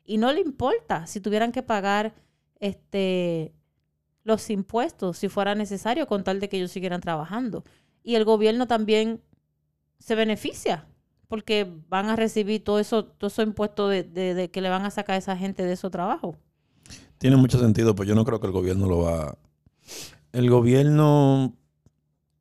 [0.05, 2.13] y no le importa si tuvieran que pagar
[2.59, 3.51] este
[4.23, 7.63] los impuestos si fuera necesario con tal de que ellos siguieran trabajando.
[8.03, 9.23] Y el gobierno también
[9.97, 10.87] se beneficia
[11.29, 15.15] porque van a recibir todo eso, impuestos de, de- de que le van a sacar
[15.15, 16.35] a esa gente de esos trabajos.
[17.19, 19.37] Tiene mucho sentido, pues yo no creo que el gobierno lo va.
[20.33, 21.55] El gobierno.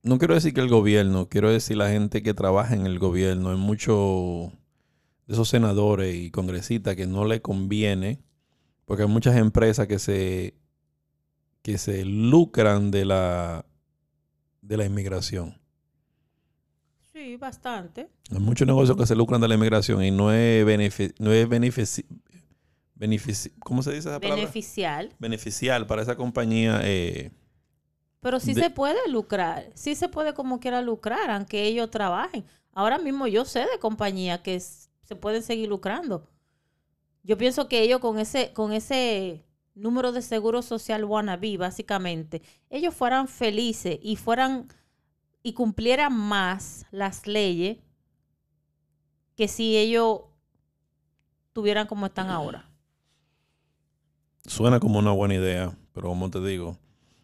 [0.03, 3.51] No quiero decir que el gobierno, quiero decir la gente que trabaja en el gobierno.
[3.51, 4.53] Hay muchos
[5.27, 8.22] de esos senadores y congresistas que no le conviene,
[8.87, 10.55] porque hay muchas empresas que se
[11.62, 13.66] que se lucran de la
[14.62, 15.61] de la inmigración.
[17.29, 18.09] Sí, bastante.
[18.31, 21.47] Hay muchos negocios que se lucran de la inmigración y no es benefici no es
[21.47, 22.07] benefici
[22.99, 24.37] benefici- ¿cómo se dice esa palabra?
[24.45, 25.12] Beneficial.
[25.19, 26.81] beneficial para esa compañía.
[26.85, 27.31] eh,
[28.21, 29.71] Pero sí De- se puede lucrar.
[29.75, 32.45] Sí se puede como quiera lucrar, aunque ellos trabajen.
[32.73, 36.27] Ahora mismo yo sé de compañías que se pueden seguir lucrando.
[37.23, 42.95] Yo pienso que ellos con ese, con ese número de seguro social wannabe, básicamente, ellos
[42.95, 44.67] fueran felices y fueran
[45.48, 47.78] y cumplieran más las leyes
[49.34, 50.20] que si ellos
[51.54, 52.68] tuvieran como están ahora.
[54.44, 56.76] suena como una buena idea, pero como te digo,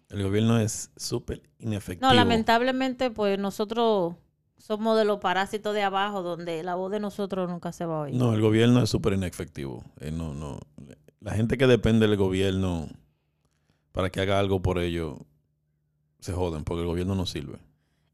[0.09, 2.09] El gobierno es súper inefectivo.
[2.09, 4.15] No, lamentablemente, pues nosotros
[4.57, 8.01] somos de los parásitos de abajo, donde la voz de nosotros nunca se va a
[8.03, 8.15] oír.
[8.15, 9.85] No, el gobierno es súper inefectivo.
[10.01, 10.61] Eh, no, no.
[11.21, 12.89] La gente que depende del gobierno
[13.93, 15.19] para que haga algo por ello
[16.21, 17.59] se joden, porque el gobierno no sirve.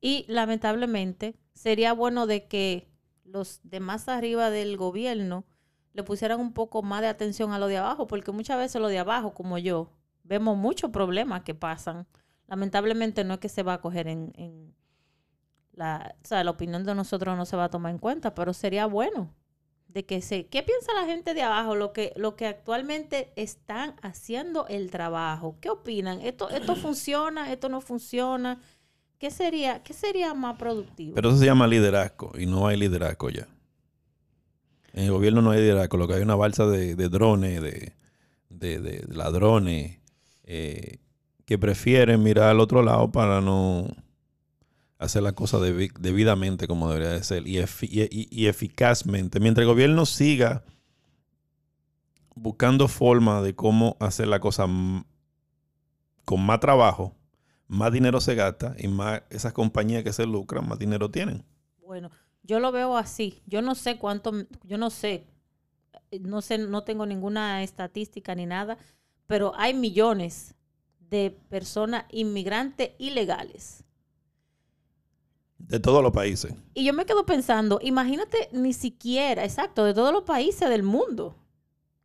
[0.00, 2.88] Y lamentablemente, sería bueno de que
[3.24, 5.44] los de más arriba del gobierno
[5.92, 8.88] le pusieran un poco más de atención a lo de abajo, porque muchas veces lo
[8.88, 12.06] de abajo, como yo, vemos muchos problemas que pasan.
[12.46, 14.74] Lamentablemente no es que se va a coger en, en
[15.72, 18.52] la, o sea, la opinión de nosotros no se va a tomar en cuenta, pero
[18.52, 19.34] sería bueno
[19.88, 21.74] de que se, ¿qué piensa la gente de abajo?
[21.74, 25.56] Lo que, lo que actualmente están haciendo el trabajo.
[25.60, 26.20] ¿Qué opinan?
[26.20, 27.52] ¿Esto, esto funciona?
[27.52, 28.60] ¿Esto no funciona?
[29.20, 31.14] ¿Qué sería, qué sería más productivo?
[31.14, 33.46] Pero eso se llama liderazgo y no hay liderazgo ya.
[34.94, 39.04] En el gobierno no hay liderazgo, lo que hay es una balsa de, drones, de,
[39.08, 39.98] ladrones,
[40.44, 41.00] eh,
[41.44, 43.88] que prefieren mirar al otro lado para no
[44.98, 49.38] hacer la cosa debi- debidamente como debería de ser y, efi- y- y- y eficazmente.
[49.38, 50.64] Mientras el gobierno siga
[52.34, 54.66] buscando forma de cómo hacer la cosa
[56.24, 57.14] con más trabajo,
[57.70, 61.44] más dinero se gasta y más esas compañías que se lucran, más dinero tienen.
[61.78, 62.10] Bueno,
[62.42, 63.42] yo lo veo así.
[63.46, 64.32] Yo no sé cuánto,
[64.64, 65.28] yo no sé,
[66.20, 68.76] no sé, no tengo ninguna estadística ni nada,
[69.28, 70.56] pero hay millones
[70.98, 73.84] de personas inmigrantes ilegales.
[75.58, 76.52] De todos los países.
[76.74, 81.36] Y yo me quedo pensando, imagínate ni siquiera, exacto, de todos los países del mundo.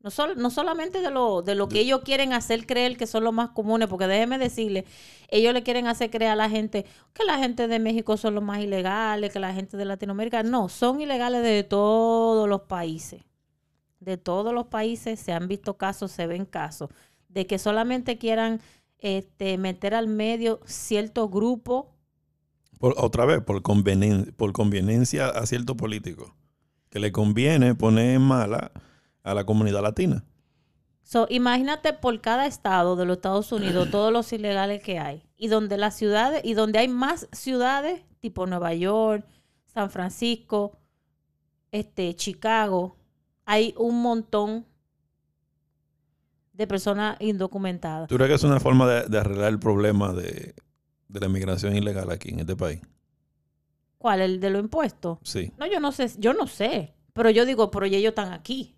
[0.05, 3.23] No, sol- no solamente de lo, de lo que ellos quieren hacer creer que son
[3.23, 4.85] los más comunes, porque déjeme decirle,
[5.29, 8.43] ellos le quieren hacer creer a la gente que la gente de México son los
[8.43, 10.43] más ilegales, que la gente de Latinoamérica.
[10.43, 13.23] No, son ilegales de todos los países.
[13.99, 16.91] De todos los países se han visto casos, se ven casos,
[17.27, 18.61] de que solamente quieran
[18.99, 21.95] este, meter al medio cierto grupo
[22.77, 26.31] Por- otra vez, por, convenen- por conveniencia a ciertos políticos.
[26.91, 28.71] Que le conviene poner en mala
[29.25, 30.23] a la comunidad latina.
[31.01, 35.23] So, imagínate por cada estado de los Estados Unidos todos los ilegales que hay.
[35.37, 39.23] Y donde las ciudades, y donde hay más ciudades, tipo Nueva York,
[39.65, 40.79] San Francisco,
[41.71, 42.97] este, Chicago,
[43.45, 44.65] hay un montón
[46.53, 48.07] de personas indocumentadas.
[48.07, 50.55] ¿Tú crees que es una forma de, de arreglar el problema de,
[51.07, 52.81] de la inmigración ilegal aquí en este país?
[53.97, 54.21] ¿Cuál?
[54.21, 55.19] ¿El de los impuestos?
[55.23, 55.51] Sí.
[55.57, 56.95] No, yo no sé, yo no sé.
[57.13, 58.74] Pero yo digo, pero ellos están aquí.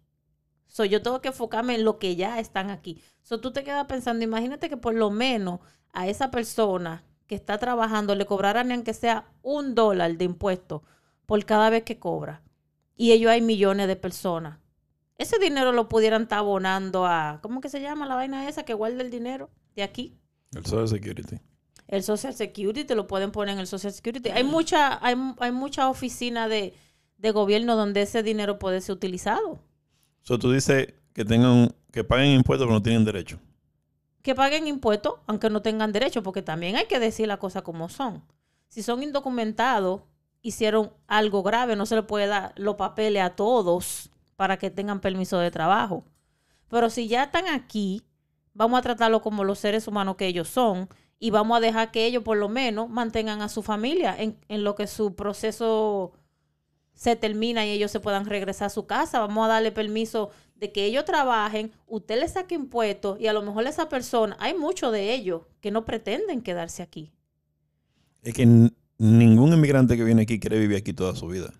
[0.67, 3.01] So, yo tengo que enfocarme en lo que ya están aquí.
[3.21, 5.59] So, tú te quedas pensando, imagínate que por lo menos
[5.93, 10.83] a esa persona que está trabajando le cobraran aunque sea un dólar de impuesto
[11.25, 12.41] por cada vez que cobra.
[12.95, 14.59] Y ellos hay millones de personas.
[15.17, 18.73] Ese dinero lo pudieran estar abonando a, ¿cómo que se llama la vaina esa que
[18.73, 20.17] guarda el dinero de aquí?
[20.53, 21.37] El Social Security.
[21.87, 24.29] El Social Security, te lo pueden poner en el Social Security.
[24.29, 26.73] Hay mucha, hay, hay mucha oficina de,
[27.17, 29.59] de gobierno donde ese dinero puede ser utilizado.
[30.27, 33.39] So, tú dices que tengan que paguen impuestos pero no tienen derecho.
[34.21, 37.87] Que paguen impuestos, aunque no tengan derecho, porque también hay que decir las cosas como
[37.87, 38.25] son.
[38.67, 40.01] Si son indocumentados,
[40.41, 44.99] hicieron algo grave, no se le puede dar los papeles a todos para que tengan
[44.99, 46.03] permiso de trabajo.
[46.67, 48.01] Pero si ya están aquí,
[48.53, 52.05] vamos a tratarlo como los seres humanos que ellos son y vamos a dejar que
[52.05, 56.11] ellos por lo menos mantengan a su familia en, en lo que su proceso
[56.97, 59.19] se termina y ellos se puedan regresar a su casa.
[59.19, 63.43] Vamos a darle permiso de que ellos trabajen, usted le saque impuestos y a lo
[63.43, 67.13] mejor esa persona, hay muchos de ellos que no pretenden quedarse aquí.
[68.23, 68.45] Es que
[68.97, 71.53] ningún inmigrante que viene aquí quiere vivir aquí toda su vida.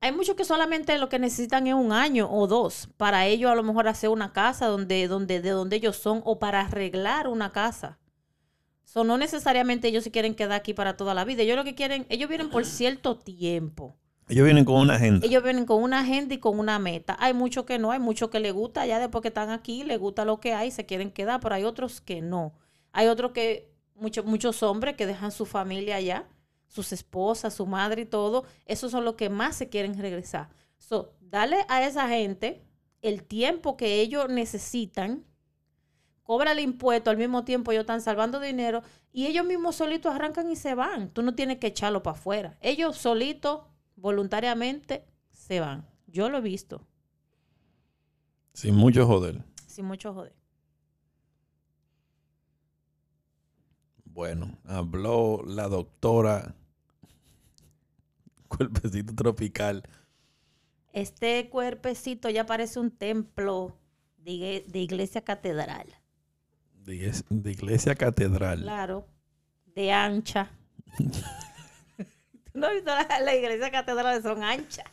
[0.00, 3.56] Hay muchos que solamente lo que necesitan es un año o dos para ellos a
[3.56, 7.50] lo mejor hacer una casa donde, donde, de donde ellos son o para arreglar una
[7.50, 7.98] casa.
[8.84, 11.42] So, no necesariamente ellos se quieren quedar aquí para toda la vida.
[11.42, 13.96] Ellos lo que quieren, ellos vienen por cierto tiempo.
[14.28, 15.26] Ellos vienen con una agenda.
[15.26, 17.16] Ellos vienen con una agenda y con una meta.
[17.20, 19.98] Hay muchos que no, hay muchos que les gusta, ya después que están aquí, les
[19.98, 22.54] gusta lo que hay, se quieren quedar, pero hay otros que no.
[22.92, 26.26] Hay otros que, muchos muchos hombres que dejan su familia allá,
[26.68, 30.48] sus esposas, su madre y todo, esos son los que más se quieren regresar.
[30.78, 32.64] So, dale a esa gente
[33.02, 35.24] el tiempo que ellos necesitan,
[36.22, 38.82] cobra el impuesto, al mismo tiempo ellos están salvando dinero
[39.12, 41.10] y ellos mismos solitos arrancan y se van.
[41.10, 42.56] Tú no tienes que echarlo para afuera.
[42.60, 43.60] Ellos solitos,
[44.04, 45.88] voluntariamente, se van.
[46.06, 46.86] Yo lo he visto,
[48.52, 49.42] Sin mucho joder.
[49.66, 50.36] sin mucho joder.
[54.04, 56.54] Bueno, habló la doctora
[58.48, 59.88] Cuerpecito Tropical.
[60.92, 63.74] Este cuerpecito ya parece un templo
[64.18, 65.86] de, iglesia catedral.
[66.74, 68.60] De iglesia catedral.
[68.60, 69.06] Claro,
[69.74, 70.50] de ancha.
[72.54, 74.22] ¿Tú no has visto la, la iglesia catedral?
[74.22, 74.84] Son anchas.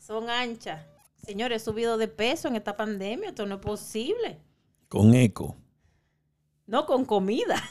[0.00, 0.80] Son anchas.
[1.26, 3.28] Señores, he subido de peso en esta pandemia.
[3.28, 4.38] Esto no es posible.
[4.88, 5.54] Con eco.
[6.66, 7.62] No con comida.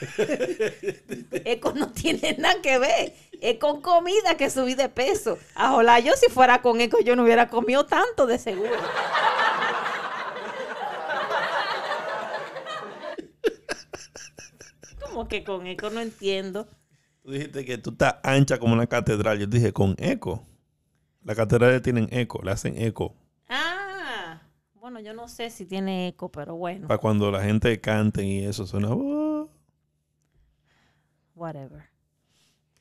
[1.44, 3.14] Eco no tiene nada que ver.
[3.42, 5.38] Es con comida que subí de peso.
[5.56, 8.72] Ojalá yo si fuera con eco yo no hubiera comido tanto de seguro.
[15.02, 15.90] ¿Cómo que con eco?
[15.90, 16.66] No entiendo.
[17.22, 19.38] Tú dijiste que tú estás ancha como una catedral.
[19.38, 20.46] Yo dije con eco.
[21.22, 23.14] Las catedrales tienen eco, le hacen eco.
[23.48, 24.40] Ah,
[24.74, 28.44] bueno, yo no sé si tiene eco, pero bueno, Para cuando la gente cante y
[28.44, 28.88] eso suena.
[28.90, 29.50] "Oh".
[31.34, 31.84] whatever.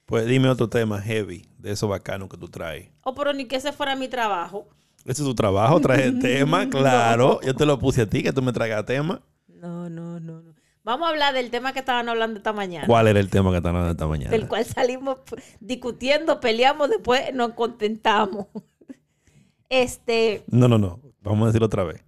[0.06, 2.90] Pues dime otro tema heavy de eso bacano que tú traes.
[3.04, 4.68] Oh, pero ni que ese fuera mi trabajo.
[5.06, 7.40] Ese es tu trabajo, traes tema, claro.
[7.42, 9.22] Yo te lo puse a ti, que tú me traigas tema.
[9.48, 10.54] No, no, no, no.
[10.90, 12.88] Vamos a hablar del tema que estaban hablando esta mañana.
[12.88, 14.32] ¿Cuál era el tema que estaban hablando esta mañana?
[14.32, 15.20] Del cual salimos
[15.60, 18.48] discutiendo, peleamos, después nos contentamos.
[19.70, 21.00] Este, No, no, no.
[21.22, 22.04] Vamos a decirlo otra vez.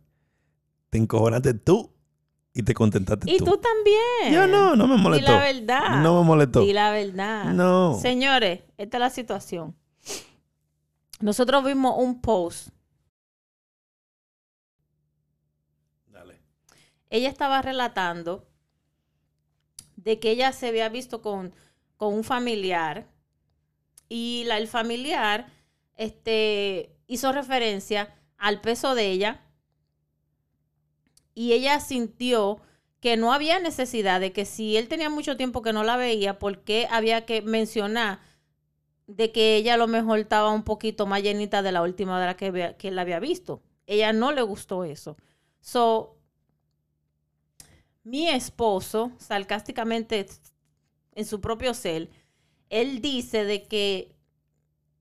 [0.90, 1.94] Te encojonaste tú
[2.56, 3.46] y te contentaste y tú.
[3.46, 4.34] tú también.
[4.34, 5.32] Yo no, no me molestó.
[5.32, 6.02] la verdad.
[6.02, 6.62] No me molestó.
[6.62, 7.54] Di la verdad.
[7.54, 8.00] No.
[8.02, 9.76] Señores, esta es la situación.
[11.20, 12.70] Nosotros vimos un post.
[16.08, 16.42] Dale.
[17.12, 18.48] Ella estaba relatando
[20.04, 21.54] de que ella se había visto con,
[21.98, 23.08] con un familiar
[24.10, 25.48] y la, el familiar
[25.96, 29.42] este, hizo referencia al peso de ella
[31.34, 32.60] y ella sintió
[33.00, 36.38] que no había necesidad de que si él tenía mucho tiempo que no la veía,
[36.40, 38.20] ¿por qué había que mencionar
[39.08, 42.52] de que ella a lo mejor estaba un poquito más llenita de la última que,
[42.52, 43.64] vea- que él la había visto?
[43.88, 45.18] Ella no le gustó eso.
[45.62, 46.18] So,
[48.04, 50.26] mi esposo, sarcásticamente
[51.14, 52.10] en su propio ser,
[52.70, 54.16] él dice de que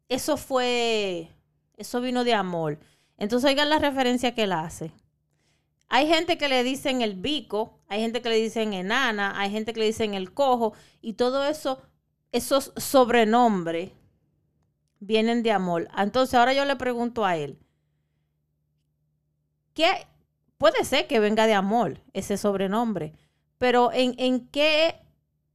[0.08, 1.30] eso fue,
[1.76, 2.78] eso vino de amor.
[3.16, 4.92] Entonces oigan la referencia que él hace.
[5.88, 9.72] Hay gente que le dicen el bico, hay gente que le dicen enana, hay gente
[9.72, 11.82] que le dicen el cojo, y todo eso,
[12.32, 13.90] esos sobrenombres
[15.00, 15.88] vienen de amor.
[15.96, 17.58] Entonces ahora yo le pregunto a él,
[19.74, 20.06] ¿qué
[20.60, 23.14] puede ser que venga de amor ese sobrenombre?
[23.56, 24.94] Pero en, en qué,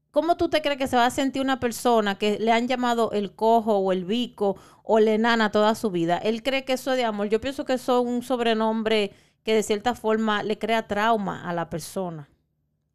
[0.09, 3.11] ¿cómo tú te crees que se va a sentir una persona que le han llamado
[3.11, 6.17] el cojo o el bico o la enana toda su vida?
[6.17, 7.29] Él cree que eso es de amor.
[7.29, 9.11] Yo pienso que eso es un sobrenombre
[9.43, 12.27] que de cierta forma le crea trauma a la persona.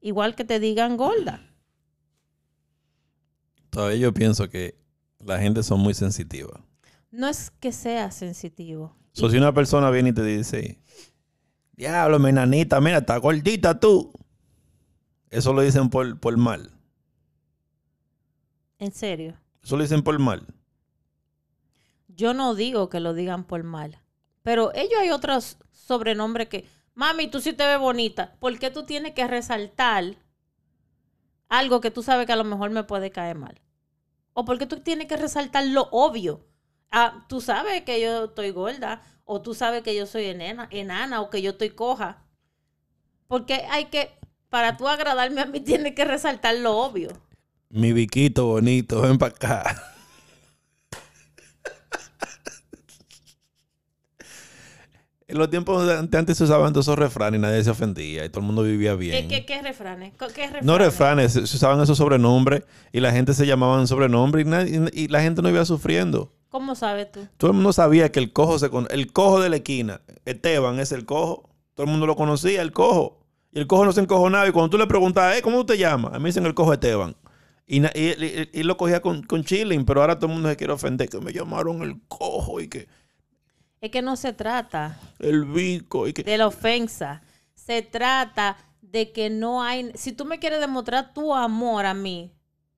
[0.00, 1.40] Igual que te digan gorda.
[3.70, 4.74] Todavía yo pienso que
[5.20, 6.60] la gente son muy sensitiva.
[7.12, 8.96] No es que sea sensitivo.
[9.12, 10.80] So, si una persona viene y te dice,
[11.88, 14.12] diablo, mi nanita, mira, está gordita tú.
[15.30, 16.70] Eso lo dicen por, por mal.
[18.78, 19.36] En serio.
[19.62, 20.46] Eso lo dicen por mal.
[22.08, 23.98] Yo no digo que lo digan por mal.
[24.42, 28.36] Pero ellos hay otros sobrenombres que, mami, tú sí te ves bonita.
[28.40, 30.16] ¿Por qué tú tienes que resaltar
[31.48, 33.60] algo que tú sabes que a lo mejor me puede caer mal?
[34.32, 36.46] ¿O por qué tú tienes que resaltar lo obvio?
[36.90, 41.20] Ah, tú sabes que yo estoy gorda, o tú sabes que yo soy enana, enana,
[41.20, 42.24] o que yo estoy coja.
[43.28, 44.10] Porque hay que,
[44.48, 47.10] para tú agradarme a mí, tienes que resaltar lo obvio.
[47.68, 49.89] Mi biquito bonito, ven para acá.
[55.30, 58.24] En los tiempos de ante- antes se usaban todos esos refranes y nadie se ofendía
[58.24, 59.28] y todo el mundo vivía bien.
[59.28, 60.12] ¿Qué, qué, qué refranes?
[60.34, 60.64] ¿Qué refranes?
[60.64, 62.62] No refranes, se usaban esos sobrenombres
[62.92, 66.32] y la gente se llamaban sobrenombres y, nadie- y la gente no iba sufriendo.
[66.48, 67.20] ¿Cómo sabes tú?
[67.36, 70.80] Todo el mundo sabía que el cojo se con- el cojo de la esquina, Esteban
[70.80, 71.48] es el cojo.
[71.74, 73.20] Todo el mundo lo conocía, el cojo.
[73.52, 74.48] Y el cojo no se encojonaba.
[74.48, 76.12] Y cuando tú le preguntabas, "Eh, ¿cómo tú te llamas?
[76.12, 77.16] A mí me dicen el cojo Esteban.
[77.66, 80.48] Y, na- y, y- y lo cogía con, con chilling, pero ahora todo el mundo
[80.48, 82.88] se quiere ofender que me llamaron el cojo y que
[83.80, 87.22] Es que no se trata el bico y que de la ofensa.
[87.54, 89.90] Se trata de que no hay...
[89.94, 92.30] Si tú me quieres demostrar tu amor a mí,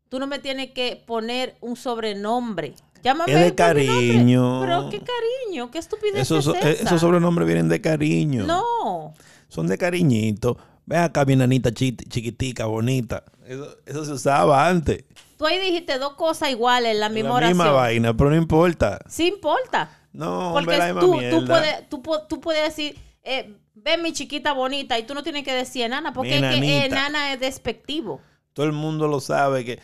[0.09, 2.75] tú no me tienes que poner un sobrenombre.
[3.03, 4.61] Llámame Es de cariño.
[4.61, 6.85] Pero qué cariño, qué estupidez esos, es so- eh, esa?
[6.85, 8.45] esos sobrenombres vienen de cariño.
[8.45, 9.13] No.
[9.49, 10.57] Son de cariñito.
[10.87, 13.25] Ve acá, mi nanita chi- chiquitica, bonita.
[13.45, 15.05] Eso, eso se usaba antes.
[15.37, 19.01] Tú ahí dijiste dos cosas iguales en la misma la misma vaina, pero no importa.
[19.09, 19.99] Sí importa.
[20.13, 24.53] No, Porque hombre, la tú, tú, puedes, tú, tú puedes decir, eh, ve mi chiquita
[24.53, 28.21] bonita, y tú no tienes que decir enana, porque es que enana es despectivo.
[28.53, 29.81] Todo el mundo lo sabe que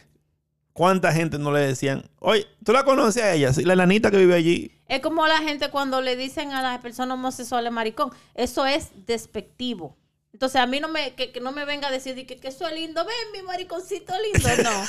[0.78, 3.52] cuánta gente no le decían, oye, ¿tú la conoces a ella?
[3.52, 4.80] Sí, la nanita que vive allí.
[4.86, 8.10] Es como la gente cuando le dicen a las personas homosexuales maricón.
[8.34, 9.96] Eso es despectivo.
[10.32, 12.48] Entonces a mí no me, que, que no me venga a decir de que, que
[12.48, 14.48] eso es lindo, ven mi mariconcito lindo.
[14.62, 14.84] No.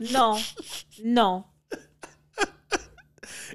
[0.10, 0.38] No,
[1.04, 1.52] no.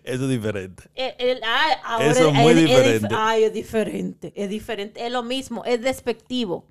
[0.04, 0.84] Eso es diferente.
[0.96, 3.16] El- el- ah, ahora Eso es muy dif- diferente.
[3.18, 5.06] ay, es diferente, es diferente.
[5.06, 6.66] Es lo mismo, es despectivo.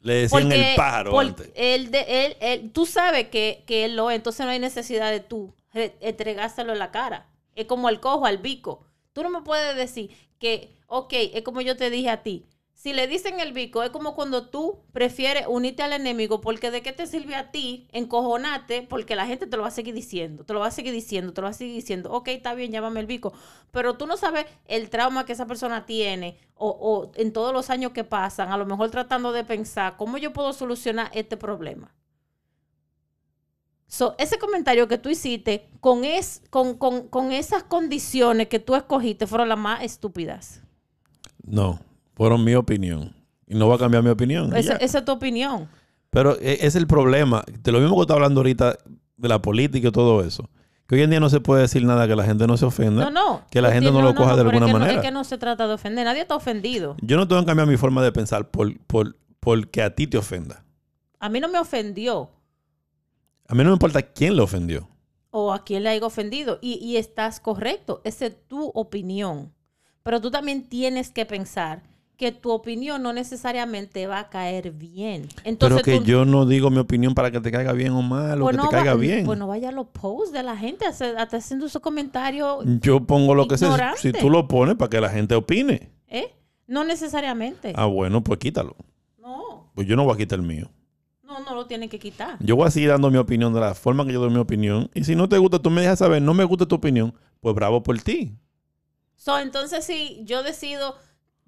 [0.00, 1.50] Le decían el pájaro por- antes.
[1.54, 5.20] él de, él, tú sabes que, que él lo es, entonces no hay necesidad de
[5.20, 7.28] tú re- entregárselo en la cara.
[7.54, 8.84] Es como el cojo al bico.
[9.12, 12.44] Tú no me puedes decir que, ok, es como yo te dije a ti.
[12.86, 16.82] Si le dicen el bico, es como cuando tú prefieres unirte al enemigo, porque de
[16.82, 20.44] qué te sirve a ti encojonarte, porque la gente te lo va a seguir diciendo,
[20.44, 22.70] te lo va a seguir diciendo, te lo va a seguir diciendo, ok, está bien,
[22.70, 23.32] llámame el bico,
[23.72, 27.70] pero tú no sabes el trauma que esa persona tiene, o, o en todos los
[27.70, 31.92] años que pasan, a lo mejor tratando de pensar, ¿cómo yo puedo solucionar este problema?
[33.88, 38.76] So, ese comentario que tú hiciste con, es, con, con, con esas condiciones que tú
[38.76, 40.62] escogiste fueron las más estúpidas.
[41.42, 41.80] No,
[42.16, 43.14] fueron mi opinión.
[43.46, 44.56] Y no va a cambiar mi opinión.
[44.56, 45.68] Esa, es tu opinión.
[46.10, 47.44] Pero e- es el problema.
[47.62, 48.76] De lo mismo que está hablando ahorita
[49.16, 50.48] de la política y todo eso.
[50.88, 53.04] Que hoy en día no se puede decir nada que la gente no se ofenda.
[53.04, 53.42] No, no.
[53.50, 54.98] Que la gente no lo coja de pero es alguna que no- manera.
[55.00, 56.04] es que no se trata de ofender.
[56.04, 56.96] Nadie está ofendido.
[57.02, 60.16] Yo no tengo que cambiar mi forma de pensar por, por, porque a ti te
[60.18, 60.64] ofenda.
[61.20, 62.30] A mí no me ofendió.
[63.48, 64.88] A mí no me importa quién lo ofendió.
[65.30, 66.58] o a quién le haya ofendido.
[66.62, 69.52] Y, y estás correcto, esa es tu opinión.
[70.02, 71.82] Pero tú también tienes que pensar
[72.16, 75.28] que tu opinión no necesariamente va a caer bien.
[75.44, 78.00] Entonces, Pero que tú- yo no digo mi opinión para que te caiga bien o
[78.02, 79.26] mal o pues que no te caiga va- bien.
[79.26, 83.34] Pues no vaya a los posts de la gente, hasta haciendo esos comentarios, Yo pongo
[83.34, 83.68] lo que sea.
[83.68, 84.00] Ignorante.
[84.00, 85.90] Si tú lo pones para que la gente opine.
[86.08, 86.32] ¿eh?
[86.66, 87.72] No necesariamente.
[87.76, 88.76] Ah, bueno, pues quítalo.
[89.20, 90.70] No, Pues yo no voy a quitar el mío.
[91.22, 92.38] no, no lo tienen que quitar.
[92.40, 94.88] Yo voy a seguir dando mi opinión de la forma que yo doy mi opinión.
[94.94, 97.54] Y si no te gusta, tú me dejas saber, no me gusta tu opinión, pues
[97.54, 98.32] bravo por ti.
[99.16, 100.96] So, entonces, si yo decido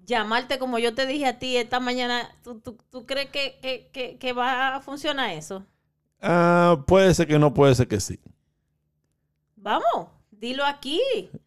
[0.08, 3.90] llamarte como yo te dije a ti esta mañana, ¿tú, tú- tú crees que, que-
[3.92, 5.64] que- que va a funcionar eso?
[6.20, 8.18] Ah, puede ser que no, puede ser que sí.
[9.56, 11.00] Vamos, dilo aquí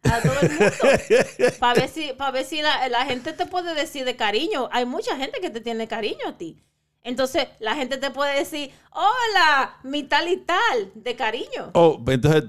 [0.04, 0.74] a todo el mundo.
[1.58, 4.68] Para ver si, para ver si la, la gente te puede decir de cariño.
[4.72, 6.62] Hay mucha gente que te tiene cariño a ti.
[7.02, 11.70] Entonces, la gente te puede decir, hola, mi tal y tal, de cariño.
[11.74, 12.44] Oh, entonces,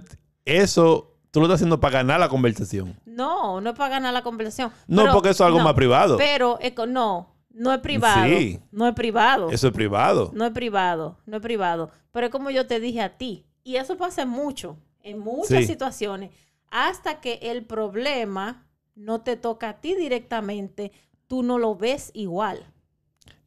[0.45, 2.95] eso tú lo estás haciendo para ganar la conversación.
[3.05, 4.71] No, no es para ganar la conversación.
[4.86, 6.15] No, porque eso es algo no, más privado.
[6.15, 8.27] Pero, no, no es privado.
[8.27, 8.59] Sí.
[8.71, 9.49] No es privado.
[9.49, 10.29] Eso es privado.
[10.36, 11.89] No es privado, no es privado.
[12.11, 13.47] Pero es como yo te dije a ti.
[13.63, 15.65] Y eso pasa mucho, en muchas Sí.
[15.65, 16.29] situaciones.
[16.69, 20.91] Hasta que el problema no te toca a ti directamente,
[21.25, 22.63] tú no lo ves igual.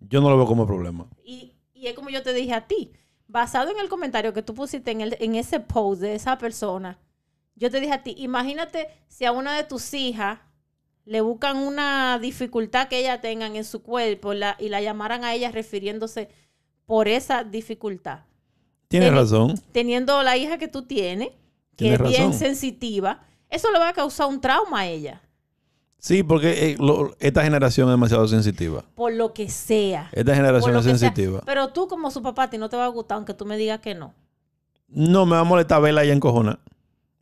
[0.00, 1.06] Yo no lo veo como problema.
[1.24, 2.90] Y, y es como yo te dije a ti.
[3.28, 6.98] Basado en el comentario que tú pusiste en, el, en ese post de esa persona,
[7.56, 10.38] yo te dije a ti, imagínate si a una de tus hijas
[11.04, 15.34] le buscan una dificultad que ella tengan en su cuerpo la- y la llamaran a
[15.34, 16.28] ella refiriéndose
[16.84, 18.20] por esa dificultad.
[18.88, 19.60] Tienes Tiene- razón.
[19.72, 21.28] Teniendo la hija que tú tienes,
[21.76, 22.34] que Tienes es bien razón.
[22.38, 25.22] sensitiva, eso le va a causar un trauma a ella,
[25.98, 28.84] Sí, porque eh, lo- esta generación es demasiado sensitiva.
[28.94, 30.08] por lo que sea.
[30.12, 30.98] Esta generación es sea.
[30.98, 31.40] sensitiva.
[31.44, 33.56] Pero tú como su papá, a ti no te va a gustar, aunque tú me
[33.56, 34.14] digas que no.
[34.88, 36.60] No me va a molestar verla ahí encojona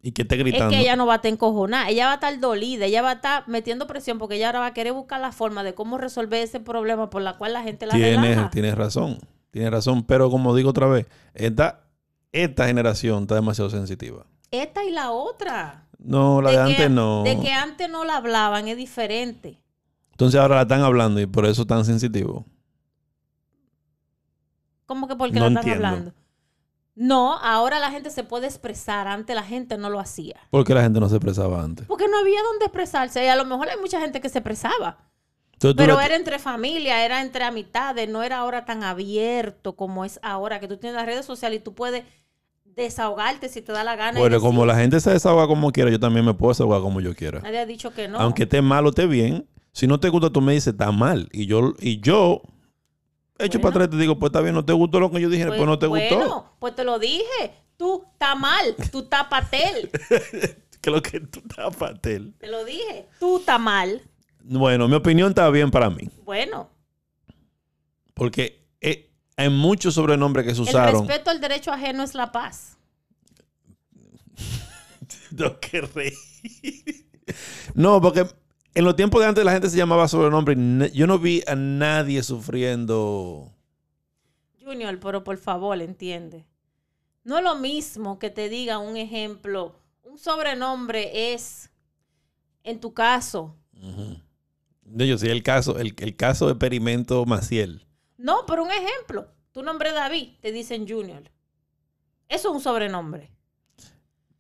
[0.07, 0.67] y que esté gritando.
[0.67, 3.11] Es que ella no va a estar encojonada, ella va a estar dolida, ella va
[3.11, 5.97] a estar metiendo presión porque ella ahora va a querer buscar la forma de cómo
[5.97, 8.51] resolver ese problema por la cual la gente la Tienes, relaja.
[8.51, 9.19] tienes razón.
[9.51, 10.03] Tienes razón.
[10.05, 11.85] Pero como digo otra vez, esta,
[12.33, 14.27] esta generación está demasiado sensitiva.
[14.51, 15.87] Esta y la otra.
[15.99, 17.23] No, la de, antes no.
[17.23, 19.59] De que antes no la hablaban es diferente.
[20.11, 22.45] Entonces ahora la están hablando y por eso están sensitivos.
[24.85, 25.87] ¿Cómo que porque No la están entiendo.
[25.89, 26.13] hablando?
[26.97, 30.37] No, ahora la gente se puede expresar, antes la gente no lo hacía.
[30.51, 31.87] Porque la gente no se expresaba antes.
[31.87, 34.99] Porque no había donde expresarse y a lo mejor hay mucha gente que se expresaba.
[35.55, 40.21] Entonces, Pero era entre familia, era entre amistades, no era ahora tan abierto como es
[40.23, 42.05] ahora, que tú tienes las redes sociales y tú puedes
[42.65, 44.19] desahogarte si te da la gana.
[44.19, 47.15] Bueno, como la gente se desahoga como quiera, yo también me puedo desahogar como yo
[47.15, 47.41] quiera.
[47.41, 48.19] Nadie ha dicho que no.
[48.19, 51.29] Aunque esté mal o esté bien, si no te gusta, tú me dices, está mal.
[51.33, 52.43] Y yo, y yo
[53.39, 53.63] echo Bueno.
[53.63, 55.47] para atrás y te digo, pues está bien, no te gustó lo que yo dije,
[55.47, 56.57] pues, no te bueno, gustó.
[56.59, 57.53] pues te lo dije.
[57.77, 59.91] Tú estás mal, tú estás patel.
[60.81, 62.35] Que lo que tú estás patel.
[62.39, 63.09] Te lo dije.
[63.19, 64.03] Tú estás mal.
[64.43, 66.11] Bueno, mi opinión está bien para mí.
[66.25, 66.69] Bueno,
[68.13, 71.09] Porque eh, hay muchos sobrenombres que se el usaron.
[71.09, 72.77] respeto al derecho ajeno es la paz.
[75.31, 76.13] No, qué reír.
[77.75, 78.27] No, porque
[78.75, 80.57] en los tiempos de antes la gente se llamaba sobrenombre.
[80.93, 83.53] Yo no vi a nadie sufriendo.
[84.63, 86.47] Junior, pero por favor, entiende.
[87.23, 89.77] No es lo mismo que te diga un ejemplo.
[90.03, 91.71] Un sobrenombre es,
[92.63, 93.57] en tu caso.
[94.85, 97.87] No, yo sí, el caso, el, el caso de experimento Maciel.
[98.17, 99.29] No, pero un ejemplo.
[99.53, 101.31] Tu nombre es David, te dicen Junior.
[102.29, 103.34] Eso es un sobrenombre.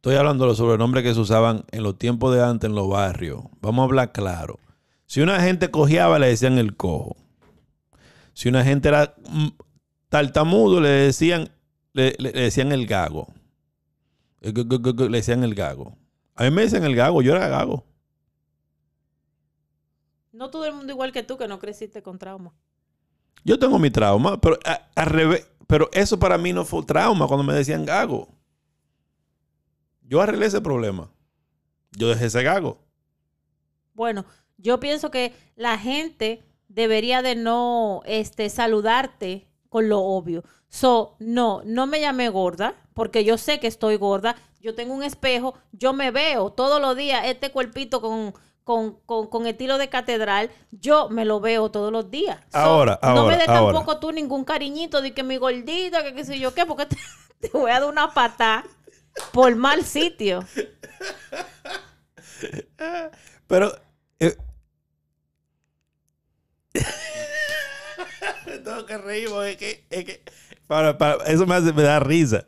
[0.04, 2.90] Estoy hablando de los sobrenombres que se usaban en los tiempos de antes en los
[2.90, 3.42] barrios.
[3.62, 4.58] Vamos a hablar claro.
[5.06, 7.16] Si una gente cojeaba, le decían el cojo.
[8.34, 9.46] Si una gente era mm,
[10.10, 11.48] tartamudo, le decían,
[11.94, 13.28] le, le- le decían el gago.
[14.42, 15.96] Gu- Le decían el gago.
[16.34, 17.86] A mí me decían el gago, yo era gago.
[20.32, 22.52] No todo el mundo igual que tú que no creciste con trauma.
[23.42, 25.48] Yo tengo mi trauma, pero a- al revés.
[25.66, 28.28] Pero eso para mí no fue trauma cuando me decían gago.
[30.04, 31.10] Yo arreglé ese problema.
[31.92, 32.78] Yo dejé ese gago.
[33.94, 34.24] Bueno,
[34.58, 40.44] yo pienso que la gente debería de no este, saludarte con lo obvio.
[40.68, 44.36] So, no, no me llamé gorda, porque yo sé que estoy gorda.
[44.60, 48.34] Yo tengo un espejo, yo me veo todos los días este cuerpito con,
[48.64, 50.50] con, con, con estilo de catedral.
[50.70, 52.38] Yo me lo veo todos los días.
[52.50, 53.72] So, Ahora, No me ahora, des ahora.
[53.72, 56.96] tampoco tú ningún cariñito de que mi gordita, que qué sé yo qué, porque te,
[57.40, 58.64] te voy a dar una patada
[59.32, 60.44] por mal sitio.
[63.46, 63.72] Pero.
[64.20, 64.36] eh,
[68.64, 70.22] Tengo que reír porque es que, es que-
[70.66, 72.46] para- para- eso me, hace, me da risa.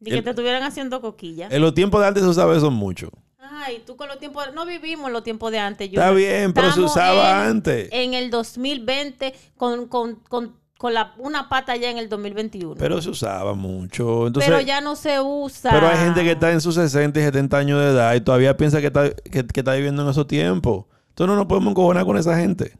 [0.00, 1.48] De que El- te estuvieran haciendo coquilla.
[1.50, 3.10] En los tiempos de antes se usaba eso mucho.
[3.38, 5.88] Ay, tú con los tiempos, no vivimos los tiempos de antes.
[5.88, 6.16] Está Junior.
[6.16, 7.88] bien, pero se usaba en- antes.
[7.92, 12.74] En el 2020 con, con, con, con la, una pata ya en el 2021.
[12.74, 14.26] Pero, Pero se usaba mucho.
[14.26, 15.70] Entonces, ya no se usa.
[15.70, 18.54] Pero hay gente que está en sus 60 y 70 años de edad y todavía
[18.54, 20.84] piensa que está, que, que está viviendo en esos tiempos.
[21.08, 22.76] Entonces no nos podemos encojonar con esa gente.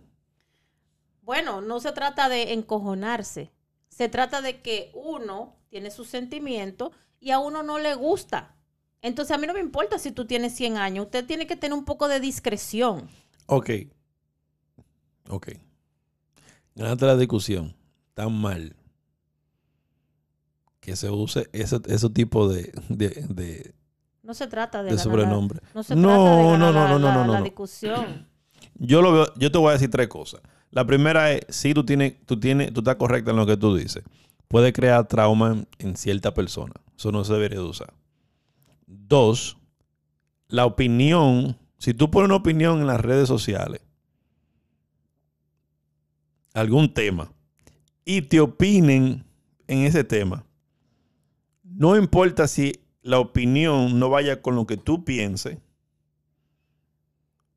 [1.23, 3.53] Bueno, no se trata de encojonarse.
[3.89, 6.91] Se trata de que uno tiene sus sentimientos
[7.21, 8.55] y a uno no le gusta.
[9.01, 11.07] Entonces a mí no me importa si tú tienes 100 años.
[11.07, 13.09] Usted tiene que tener un poco de discreción.
[13.47, 13.71] Ok.
[15.31, 15.53] Ok.
[16.75, 17.75] Ganaste la discusión.
[18.15, 18.77] Tan mal.
[20.81, 23.75] Que se use ese, ese tipo de, de, de,
[24.23, 25.61] No se trata de, de ganar la- sobrenombre.
[25.75, 28.29] No se No, trata de no, ganar no, no, no, no, no, la discusión.
[28.75, 30.41] Yo lo veo, yo te voy a decir tres cosas.
[30.71, 33.75] La primera es, si tú tienes, tú tienes, tú estás correcta en lo que tú
[33.77, 34.05] dices.
[34.49, 36.75] Puede crear trauma en, en cierta persona.
[36.97, 37.95] Eso no se debería de usar.
[38.87, 39.57] Dos,
[40.49, 41.57] la opinión.
[41.79, 43.81] Si tú pones una opinión en las redes sociales,
[46.53, 47.33] algún tema,
[48.05, 49.25] y te opinen
[49.67, 50.45] en ese tema,
[51.63, 55.59] no importa si la opinión no vaya con lo que tú pienses,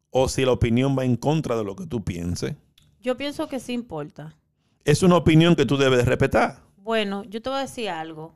[0.09, 2.55] o si la opinión va en contra de lo que tú pienses,
[3.01, 4.35] Yo pienso que sí importa.
[4.83, 6.63] es una opinión que tú debes de respetar.
[6.77, 8.33] Bueno, yo te voy a decir algo.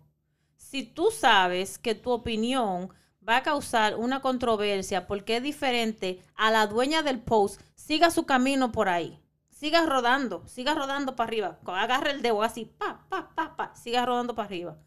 [0.57, 2.89] Si tú sabes que tu opinión
[3.28, 8.26] va a causar una controversia porque es diferente a la dueña del post, siga su
[8.26, 9.18] camino por ahí.
[9.62, 11.59] Siga rodando, siga rodando para arriba.
[11.66, 14.80] Agarra el dedo así, pa, pa, pa, pa, siga rodando para arriba.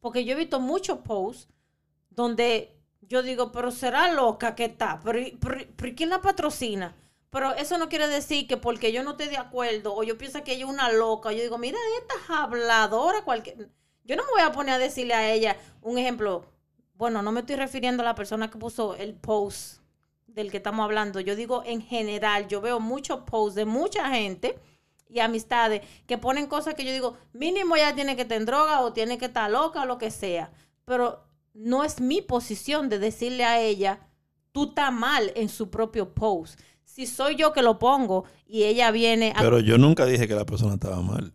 [0.00, 1.48] Porque yo he visto muchos posts
[2.10, 6.94] donde yo digo, pero será loca que está, pero, pero, ¿quién la patrocina?
[7.30, 10.44] Pero eso no quiere decir que porque yo no esté de acuerdo o yo pienso
[10.44, 13.70] que ella es una loca, yo digo, mira, esta habladora, cualquier...
[14.04, 16.44] Yo no me voy a poner a decirle a ella un ejemplo.
[16.92, 19.80] Bueno, no me estoy refiriendo a la persona que puso el post
[20.34, 21.20] del que estamos hablando.
[21.20, 24.58] Yo digo en general, yo veo muchos posts de mucha gente
[25.08, 28.92] y amistades que ponen cosas que yo digo, mínimo ya tiene que tener droga o
[28.92, 30.50] tiene que estar loca o lo que sea.
[30.84, 31.24] Pero
[31.54, 34.00] no es mi posición de decirle a ella,
[34.50, 36.58] tú estás mal en su propio post.
[36.84, 39.40] Si soy yo que lo pongo y ella viene a...
[39.40, 41.32] Pero yo nunca dije que la persona estaba mal.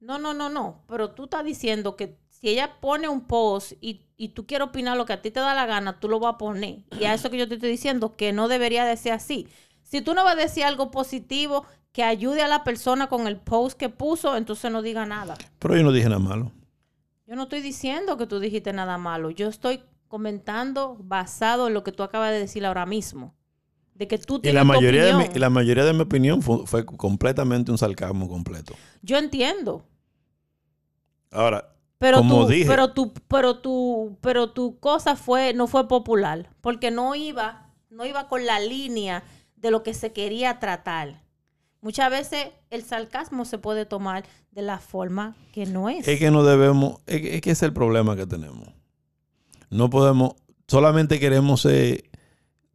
[0.00, 0.82] No, no, no, no.
[0.88, 4.96] Pero tú estás diciendo que si ella pone un post y, y tú quieres opinar
[4.96, 6.80] lo que a ti te da la gana, tú lo vas a poner.
[6.98, 9.46] Y a eso que yo te estoy diciendo, que no debería de ser así.
[9.82, 13.36] Si tú no vas a decir algo positivo que ayude a la persona con el
[13.36, 15.36] post que puso, entonces no diga nada.
[15.58, 16.52] Pero yo no dije nada malo.
[17.26, 19.30] Yo no estoy diciendo que tú dijiste nada malo.
[19.30, 23.34] Yo estoy comentando basado en lo que tú acabas de decir ahora mismo.
[23.94, 25.36] De que tú Y tienes la tu mayoría, de mi, opinión.
[25.36, 28.74] y la mayoría de mi opinión fue, fue completamente un sarcasmo completo.
[29.02, 29.84] Yo entiendo.
[31.30, 32.64] Ahora, Pero Como tu, dije.
[32.66, 38.06] pero tu, pero tu, pero tu cosa fue, no fue popular, porque no iba, no
[38.06, 39.22] iba con la línea
[39.56, 41.22] de lo que se quería tratar.
[41.82, 46.08] Muchas veces el sarcasmo se puede tomar de la forma que no es.
[46.08, 48.68] es que no debemos, es, que- es que es el problema que tenemos.
[49.68, 50.36] No podemos,
[50.68, 52.04] solamente queremos ser,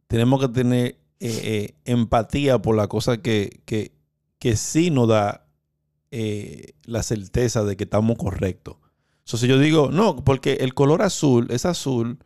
[0.06, 0.84] tenemos que tener
[1.18, 3.90] eh, eh, empatía por la cosa que, que,
[4.38, 5.46] que sí nos da
[6.12, 8.76] eh, la certeza de que estamos correctos.
[9.26, 12.18] So, si yo digo, no, porque el color azul es azul,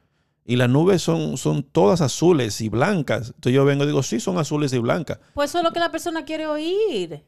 [0.44, 3.28] Y las nubes son, son todas azules y blancas.
[3.28, 5.18] Entonces yo vengo y digo, sí, son azules y blancas.
[5.34, 7.24] Pues eso es lo que la persona quiere oír.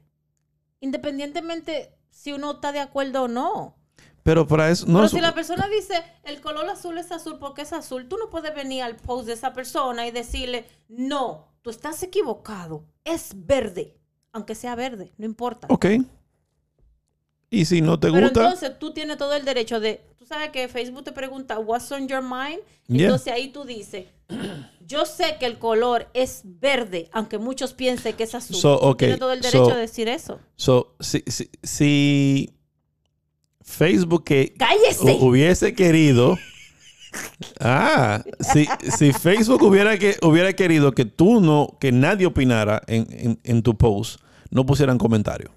[0.80, 3.76] Independientemente si uno está de acuerdo o no.
[4.24, 5.94] Pero para eso no Pero es- si la persona dice
[6.24, 9.34] el color azul es azul porque es azul, tú no puedes venir al post de
[9.34, 13.96] esa persona y decirle, no, tú estás equivocado, es verde,
[14.32, 15.66] aunque sea verde, no importa.
[15.70, 15.86] Ok.
[17.52, 20.48] Y si no te Pero gusta, entonces tú tienes todo el derecho de, tú sabes
[20.48, 22.60] que Facebook te pregunta, what's on your mind?
[22.88, 23.04] Yeah.
[23.04, 24.06] Entonces ahí tú dices,
[24.86, 28.56] yo sé que el color es verde, aunque muchos piensen que es azul.
[28.56, 30.40] So, tienes todo el derecho so- de decir eso.
[30.56, 32.54] so, si, si, si
[33.60, 34.54] Facebook que
[35.20, 36.38] hubiese querido.
[37.60, 43.06] Ah, si, si Facebook hubiera, que, hubiera querido que tú no, que nadie opinara en,
[43.10, 45.50] en- en tu post, no pusieran comentarios.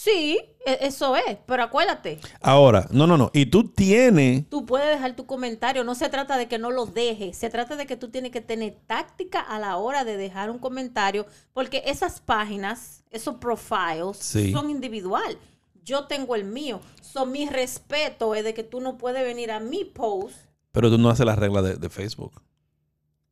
[0.00, 3.32] Sí, e- eso es, pero acuérdate, Ahora, no, no, no.
[3.34, 4.48] Y tú tienes.
[4.48, 5.82] tú puedes dejar tu comentario.
[5.82, 7.36] No se trata de que no lo dejes.
[7.36, 10.60] Se trata de que tú tienes que tener táctica a la hora de dejar un
[10.60, 11.26] comentario.
[11.52, 14.52] Porque esas páginas, esos profiles, Sí.
[14.52, 15.36] son individual.
[15.82, 16.78] Yo tengo el mío.
[17.00, 20.36] So, mi respeto es de que tú no puedes venir a mi post.
[20.70, 22.40] Pero tú no haces las reglas de, de Facebook.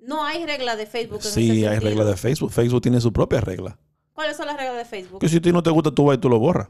[0.01, 1.21] No hay regla de Facebook.
[1.25, 2.51] en Sí, ese hay reglas de Facebook.
[2.51, 3.79] Facebook tiene su propia regla.
[4.17, 5.21] ¿Cuáles son las reglas de Facebook?
[5.21, 6.69] Que si a ti no te gusta, tú vas y tú lo borras.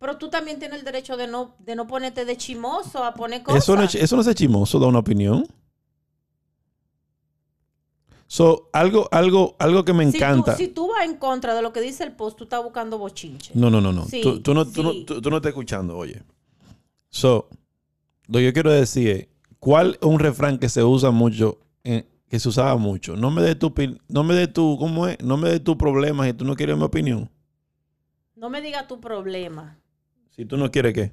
[0.00, 3.44] Pero tú también tienes el derecho de no, de no ponerte de chimoso a poner
[3.44, 3.62] cosas.
[3.62, 5.46] Eso no, es, eso no es chimoso, da una opinión.
[8.26, 10.56] So, algo, algo, algo que me Si tú- encanta.
[10.56, 13.52] Si tú, vas en contra de lo que dice el post, tú estás buscando bochinche.
[13.54, 14.04] No, no, no, no.
[14.06, 16.20] Sí, tú, tú no, tú, no, tú- no estás escuchando, oye.
[17.10, 17.48] So,
[18.26, 19.28] lo que yo quiero decir es,
[19.60, 21.58] ¿cuál es un refrán que se usa mucho,
[22.32, 23.14] que se usaba mucho?
[23.14, 23.74] No me des tu,
[24.08, 25.20] no me des tu, ¿cómo es?
[25.22, 27.28] No me des tu problema si tú no quieres mi opinión.
[28.34, 29.76] No me digas tu problema,
[30.30, 31.12] Si tú no quieres qué.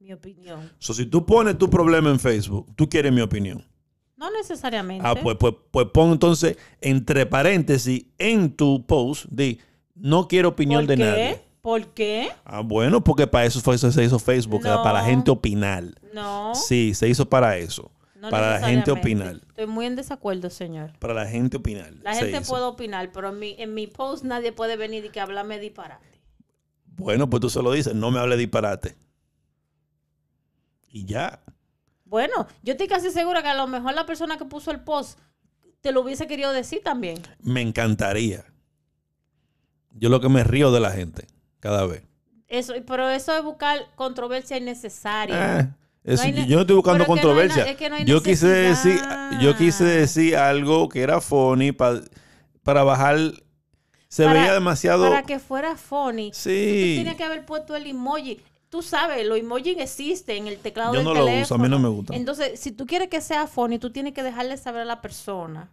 [0.00, 0.68] mi opinión.
[0.80, 3.64] So, si tú pones tu problema en Facebook, tú quieres mi opinión.
[4.16, 5.06] No necesariamente.
[5.06, 9.58] Ah, pues, pues, pues pon entonces entre paréntesis en tu post de
[9.94, 11.04] no quiero opinión ¿Por de qué?
[11.04, 11.42] nadie.
[11.60, 12.30] ¿Por qué?
[12.44, 15.84] Ah, bueno, porque para eso fue eso se hizo Facebook, para la gente opinar.
[16.12, 16.52] No.
[16.56, 17.92] Sí, se hizo para eso.
[18.18, 19.40] No para la gente opinar.
[19.48, 20.98] Estoy muy en desacuerdo, señor.
[20.98, 21.92] Para la gente opinar.
[22.02, 22.50] La se gente hizo.
[22.52, 26.20] puede opinar, pero en mi, en mi post nadie puede venir y que hablarme disparate.
[26.84, 28.96] Bueno, pues tú solo dices, no me hable disparate.
[30.90, 31.42] Y ya.
[32.04, 35.18] Bueno, yo estoy casi segura que a lo mejor la persona que puso el post
[35.80, 37.22] te lo hubiese querido decir también.
[37.40, 38.44] Me encantaría.
[39.92, 41.26] Yo lo que me río de la gente
[41.60, 42.02] cada vez.
[42.48, 45.58] Eso, pero eso es buscar controversia innecesaria.
[45.58, 45.76] Ah,
[46.16, 47.64] yo no estoy buscando no hay controversia.
[47.64, 49.00] na- es que no hay yo quise decir,
[49.40, 52.00] yo quise decir algo que era funny pa-
[52.62, 53.18] para bajar.
[54.08, 55.08] Se Para- veía demasiado.
[55.08, 56.30] Para que fuera funny.
[56.32, 56.94] Sí.
[56.96, 58.40] Tú tenías que haber puesto el emoji.
[58.70, 61.42] Tú sabes, los emojis existen en el teclado Yo del no lo teléfono.
[61.42, 62.14] uso, a mí no me gusta.
[62.16, 65.70] Entonces, si tú quieres que sea funny, tú tienes que dejarle saber a la persona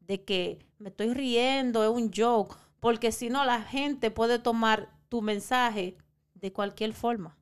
[0.00, 4.88] de que me estoy riendo, es un joke, porque si no, la gente puede tomar
[5.08, 5.96] tu mensaje
[6.34, 7.35] de cualquier forma.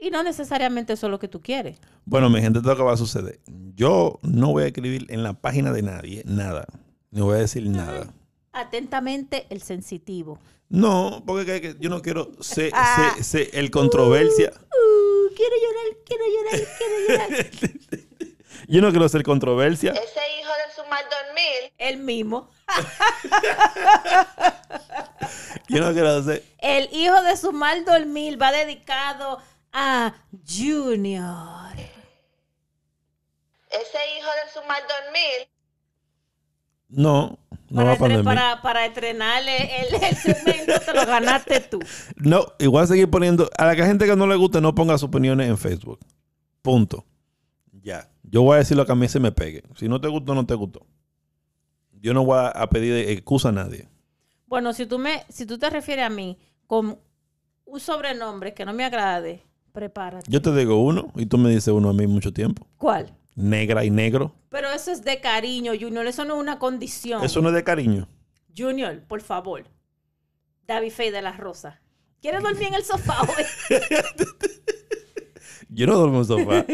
[0.00, 1.78] Y no necesariamente eso es lo que tú quieres.
[2.04, 3.40] Bueno, mi gente, esto es lo que va a suceder.
[3.74, 6.66] Yo no voy a escribir en la página de nadie nada.
[7.10, 8.06] No voy a decir nada.
[8.52, 10.38] Atentamente, el sensitivo.
[10.68, 13.14] No, porque que- que yo no quiero ser, Ah.
[13.52, 14.52] el controversia.
[14.52, 17.28] Uh, quiero llorar, quiero llorar, quiero llorar.
[18.66, 19.92] Yo no quiero ser controversia.
[19.92, 21.72] Ese hijo de su mal dormir.
[21.78, 22.50] El mismo.
[25.68, 26.44] Yo no quiero ser.
[26.58, 29.38] El hijo de su mal dormir va dedicado
[29.72, 30.14] a
[30.46, 31.74] Junior.
[33.70, 35.48] Ese hijo de su mal dormir.
[36.90, 37.38] No,
[37.68, 38.24] no para, va a ponerme.
[38.24, 41.78] para, para estrenarle el, el segmento, te lo ganaste tú.
[42.16, 43.50] No, igual seguir poniendo.
[43.58, 46.00] A la que gente que no le guste, no ponga sus opiniones en Facebook.
[46.62, 47.04] Punto.
[47.82, 48.08] Ya.
[48.22, 49.62] Yo voy a decir lo que a mí se me pegue.
[49.76, 50.86] Si no te gustó, no te gustó.
[52.00, 53.86] Yo no voy a- a pedir excusa a nadie.
[54.46, 56.98] Bueno, si tú, me, si tú te refieres a mí con
[57.66, 59.44] un sobrenombre que no me agrade,
[59.78, 60.28] prepárate.
[60.28, 62.66] Yo te digo uno y tú me dices uno a mí mucho tiempo.
[62.76, 63.14] ¿Cuál?
[63.36, 64.34] Negra y negro.
[64.48, 66.04] Pero eso es de cariño, Junior.
[66.08, 67.22] Eso no es una condición.
[67.22, 68.08] Eso no es de cariño.
[68.56, 69.66] Junior, por favor.
[70.66, 71.80] David Fey de la Rosa.
[72.20, 73.44] ¿Quieres dormir en el sofá hoy?
[75.68, 76.66] Yo no duermo en el sofá.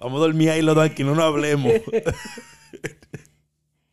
[0.00, 1.72] Vamos a dormir ahí los dos aquí, no nos hablemos.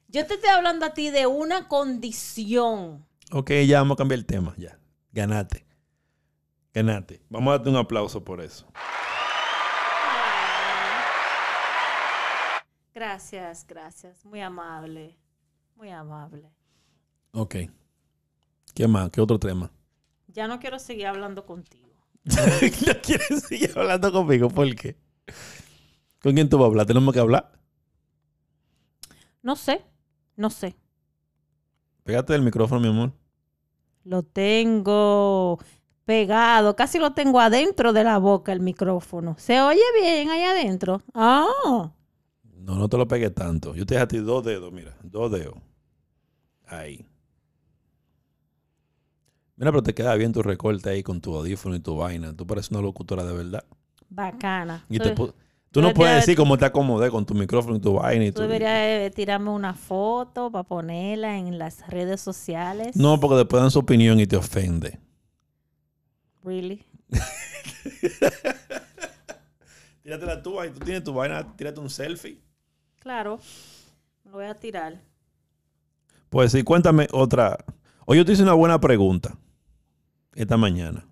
[0.08, 3.06] Yo te estoy hablando a ti de una condición.
[3.32, 4.56] ok, ya vamos a cambiar el tema.
[4.58, 4.80] Ya.
[5.12, 5.68] Ganate.
[7.30, 8.66] Vamos a darte un aplauso por eso.
[12.94, 14.26] Gracias, gracias.
[14.26, 15.18] Muy amable.
[15.76, 16.52] Muy amable.
[17.32, 17.56] Ok.
[18.74, 19.10] ¿Qué más?
[19.10, 19.72] ¿Qué otro tema?
[20.28, 21.90] Ya no quiero seguir hablando contigo.
[22.24, 24.50] ¿No quieres seguir hablando conmigo?
[24.50, 24.98] ¿Por qué?
[26.22, 26.86] ¿Con quién tú vas a hablar?
[26.86, 27.60] ¿Tenemos que hablar?
[29.42, 29.86] No sé,
[30.36, 30.76] no sé.
[32.04, 33.14] Pégate del micrófono, mi amor.
[34.04, 35.60] Lo tengo
[36.14, 39.36] pegado, casi lo tengo adentro de la boca el micrófono.
[39.38, 41.03] ¿Se oye bien ahí adentro?
[41.14, 41.45] Ah,
[42.64, 43.76] No, no te lo pegues tanto.
[43.76, 44.97] Yo te dejé a ti dos dedos, mira.
[45.03, 45.53] Dos dedos.
[46.66, 47.05] Ahí.
[49.55, 52.36] Mira, pero te queda bien tu recorte ahí con tu audífono y tu vaina.
[52.36, 53.64] Tú pareces una locutora de verdad.
[54.10, 54.84] bacana.
[54.89, 55.34] Y Tú- te pu-
[55.72, 58.26] tú no puedes decir cómo te acomodé con tu micrófono y tu vaina.
[58.26, 62.95] Y Tú tu- deberías tirarme una foto para ponerla en las redes sociales.
[62.95, 64.99] No, porque después dan su opinión y te ofende.
[66.44, 66.84] Really.
[70.04, 70.70] Tíratela tú ahí.
[70.72, 71.56] Tú tienes tu vaina.
[71.56, 72.40] Tírate un selfie.
[73.00, 73.40] Claro.
[74.24, 75.02] Me lo voy a tirar.
[76.30, 77.58] Pues sí, cuéntame otra.
[78.06, 79.38] Hoy yo te hice una buena pregunta
[80.34, 81.06] esta mañana.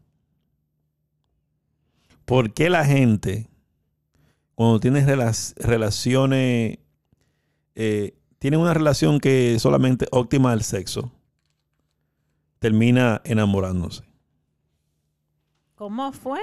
[2.25, 3.49] ¿Por qué la gente,
[4.55, 6.77] cuando relas- relaciones,
[7.75, 11.11] eh, tiene una relación que es solamente óptima al sexo,
[12.59, 14.03] termina enamorándose?
[15.77, 16.39] ¿Cómo fue?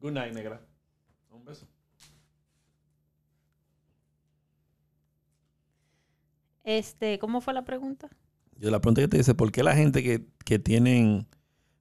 [0.00, 0.60] Good night, negra.
[1.32, 1.66] Un beso.
[6.62, 8.08] Este, ¿cómo fue la pregunta?
[8.56, 11.26] Yo la pregunta que te dice, ¿por qué la gente que, que tienen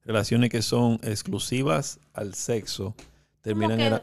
[0.04, 2.96] relaciones que son exclusivas al sexo
[3.42, 4.00] terminan que- en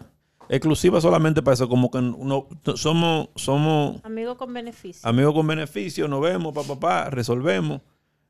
[0.49, 1.69] exclusivas solamente para eso?
[1.69, 2.47] Como que uno
[2.77, 5.09] somos, somos Amigo con beneficio.
[5.09, 7.81] amigos con beneficio, nos vemos, papá, papá, resolvemos,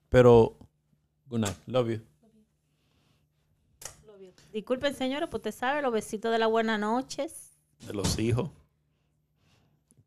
[0.09, 0.57] pero
[1.29, 2.01] good night, love you.
[4.53, 7.57] Disculpen, señores, pues usted sabe, los besitos de las buenas noches.
[7.87, 8.51] de los hijos.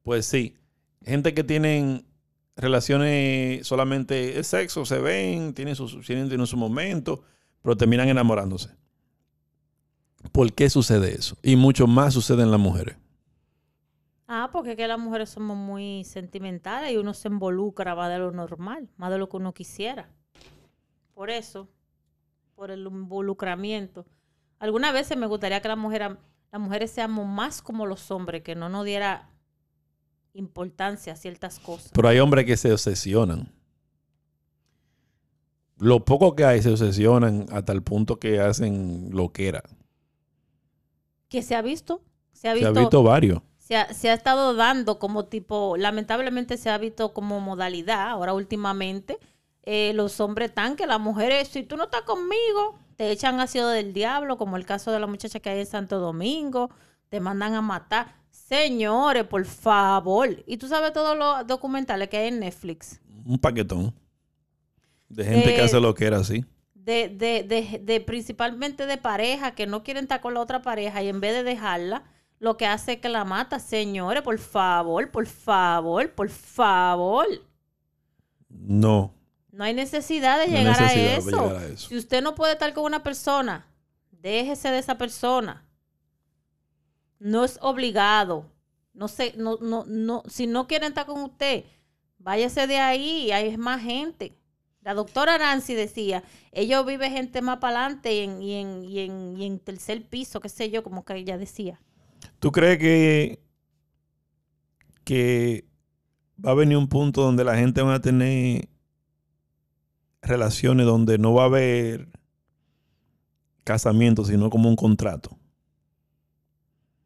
[0.04, 0.56] Pues sí,
[1.04, 2.06] gente que tienen
[2.56, 7.24] relaciones solamente es sexo, se ven, tienen su, tienen, tienen su momento,
[7.62, 8.70] pero terminan enamorándose.
[10.32, 11.38] ¿Por qué sucede eso?
[11.44, 12.96] Y mucho más sucede en las mujeres.
[14.28, 18.20] Ah, porque es que las mujeres somos muy sentimentales y uno se involucra más de
[18.20, 20.10] lo normal, más de lo que uno quisiera.
[21.18, 21.68] Por eso,
[22.54, 24.06] por el involucramiento.
[24.60, 26.12] Algunas veces me gustaría que las mujeres,
[26.52, 29.28] las mujeres seamos más como los hombres, que no nos diera
[30.34, 31.90] importancia a ciertas cosas.
[31.92, 33.52] Pero hay hombres que se obsesionan.
[35.80, 39.64] Lo poco que hay se obsesionan hasta el punto que hacen lo que era.
[41.30, 43.42] Que se ha visto, se ha Se visto, ha visto varios.
[43.58, 48.34] se ha, se ha estado dando como tipo, lamentablemente se ha visto como modalidad, ahora
[48.36, 49.18] últimamente,
[49.70, 53.68] eh, los hombres tan que las mujeres, si tú no estás conmigo, te echan ácido
[53.70, 56.70] del diablo, como el caso de la muchacha que hay en Santo Domingo,
[57.10, 58.16] te mandan a matar.
[58.32, 60.30] Señores, por favor.
[60.46, 63.02] Y tú sabes todos los documentales que hay en Netflix.
[63.26, 63.94] Un paquetón.
[65.10, 66.46] De gente que Eh, hace lo que era así.
[66.74, 71.04] de, de, de, de principalmente de pareja que no quieren estar con la otra pareja
[71.04, 72.04] y en vez de dejarla,
[72.40, 73.60] lo que hace es que la mata.
[73.60, 77.26] Señores, por favor, por favor, por favor.
[78.50, 79.14] No.
[79.58, 81.30] No hay necesidad de No llegar, necesidad a de eso.
[81.50, 81.90] llegar a eso.
[81.90, 83.66] Si usted no puede estar con una persona,
[84.12, 85.66] déjese de esa persona.
[87.18, 88.46] No es obligado.
[88.94, 91.64] No sé, no, no, no, si no quieren estar con usted,
[92.20, 94.38] váyase de ahí, hay más gente.
[94.84, 99.00] La doctora Nancy decía, ellos vive gente más para adelante y en, y, en, y,
[99.00, 101.82] en, y en tercer piso, qué sé yo, como que ella decía.
[102.38, 103.40] ¿Tú crees que,
[105.04, 105.66] que
[106.44, 108.70] va a venir un punto donde la gente va a tener
[110.22, 112.10] relaciones donde no va a haber
[113.64, 115.38] casamiento, sino como un contrato?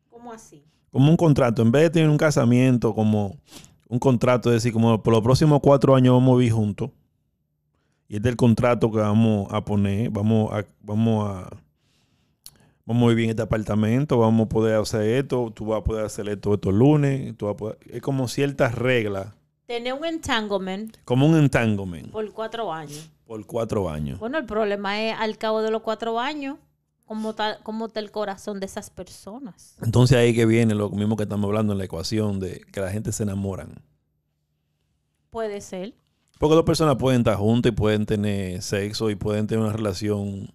[0.10, 0.64] ¿Cómo así?
[0.92, 1.62] Como un contrato.
[1.62, 3.38] En vez de tener un casamiento, como
[3.88, 6.92] un contrato, es decir, como por los próximos cuatro años vamos a vivir juntos.
[8.08, 10.10] Y este es el contrato que vamos a poner.
[10.10, 11.50] Vamos a, vamos a,
[12.86, 16.06] vamos a vivir en este apartamento, vamos a poder hacer esto, tú vas a poder
[16.06, 17.36] hacer esto estos lunes.
[17.38, 19.34] Tú vas a poder- es como ciertas reglas,
[19.72, 23.10] Tener un entanglement como un entanglement por cuatro años.
[23.26, 24.20] por cuatro años.
[24.20, 26.58] Bueno, el problema es al cabo de los cuatro años,
[27.06, 29.78] cómo está, cómo está el corazón de esas personas.
[29.82, 32.92] Entonces ahí que viene lo mismo que estamos hablando en la ecuación de que la
[32.92, 33.82] gente se enamoran.
[35.30, 35.94] Puede ser.
[36.38, 40.54] Porque dos personas pueden estar juntas y pueden tener sexo y pueden tener una relación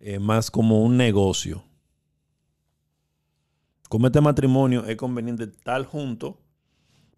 [0.00, 1.64] eh, más como un negocio.
[3.88, 6.34] Como este matrimonio es conveniente estar juntos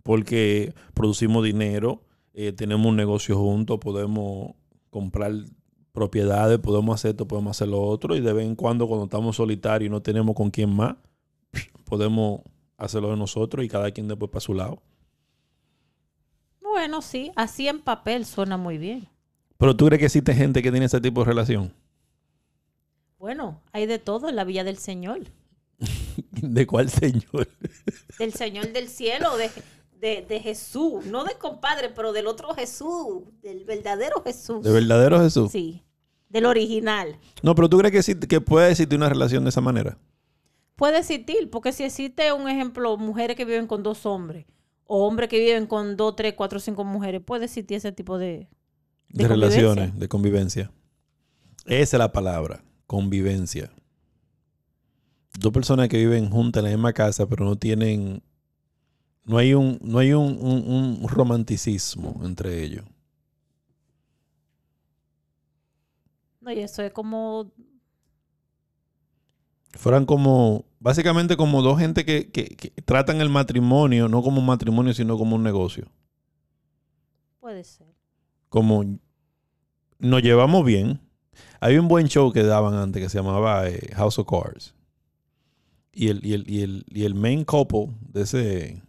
[0.02, 2.02] porque producimos dinero,
[2.34, 4.54] eh, tenemos un negocio juntos, podemos
[4.90, 5.32] comprar
[5.92, 9.36] propiedades, podemos hacer esto, podemos hacer lo otro y de vez en cuando cuando estamos
[9.36, 10.96] solitarios y no tenemos con quién más,
[11.84, 12.40] podemos
[12.76, 14.82] hacerlo de nosotros y cada quien después para su lado.
[16.60, 19.06] Bueno, sí, así en papel suena muy bien.
[19.58, 21.72] Pero tú crees que existe gente que tiene ese tipo de relación?
[23.18, 25.20] Bueno, hay de todo en la Villa del Señor.
[26.30, 27.48] ¿De cuál señor?
[28.18, 29.50] Del Señor del cielo, de,
[30.02, 31.06] de, de Jesús.
[31.06, 33.22] No de compadre, pero del otro Jesús.
[33.40, 34.62] Del verdadero Jesús.
[34.62, 35.50] ¿De verdadero Jesús?
[35.50, 35.84] Sí.
[36.28, 37.18] Del original.
[37.42, 39.96] No, pero tú crees que, que puede existir una relación de esa manera.
[40.76, 44.46] Puede existir, porque si existe un ejemplo, mujeres que viven con dos hombres,
[44.84, 48.48] o hombres que viven con dos, tres, cuatro, cinco mujeres, puede existir ese tipo de...
[49.08, 50.72] De, De relaciones, de convivencia.
[51.66, 53.70] Esa es la palabra, convivencia.
[55.38, 58.22] Dos personas que viven juntas en la misma casa, pero no tienen.
[59.24, 62.84] No hay un, no hay un, un- un romanticismo entre ellos.
[66.40, 67.52] No, y eso es como...
[69.74, 74.46] Fueran como, básicamente como dos gente que, que- que tratan el matrimonio, no como un
[74.46, 75.86] matrimonio, sino como un negocio.
[77.40, 77.86] Puede ser.
[78.50, 78.84] Como
[79.98, 81.00] nos llevamos bien.
[81.60, 84.74] Hay un buen show que daban antes que se llamaba eh, House of Cards.
[85.92, 88.82] Y el, y, el, y, el, y el main couple de ese,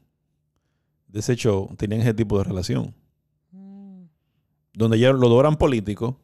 [1.13, 2.93] de ese show tenían ese tipo de relación.
[3.51, 4.05] Mm.
[4.73, 6.15] Donde ya los dos eran políticos,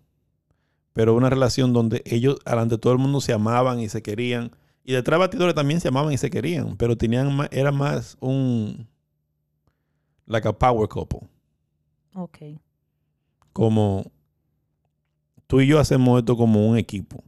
[0.93, 4.51] pero una relación donde ellos, delante de todo el mundo, se amaban y se querían.
[4.83, 8.17] Y detrás de batidores también se amaban y se querían, pero tenían más, era más
[8.19, 8.87] un.
[10.25, 11.29] like a power couple.
[12.15, 12.37] Ok.
[13.53, 14.11] como
[15.45, 17.23] tú y yo hacemos esto como un equipo.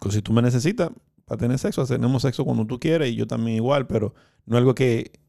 [0.00, 0.90] Que si tú me necesitas
[1.24, 4.58] para tener sexo, tenemos sexo cuando tú quieres y yo también igual, pero no es
[4.58, 5.23] algo que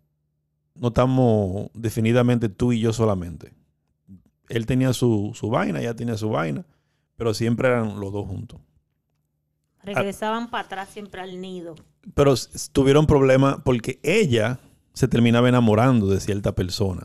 [0.76, 3.54] no estamos definidamente tú y yo solamente.
[4.50, 6.66] Él tenía su, su vaina, ella tenía su vaina,
[7.16, 8.60] pero siempre eran los dos juntos.
[9.84, 11.76] Regresaban para atrás siempre al nido.
[12.14, 12.34] Pero
[12.72, 14.60] tuvieron problemas porque ella
[14.94, 17.04] se terminaba enamorando de cierta persona,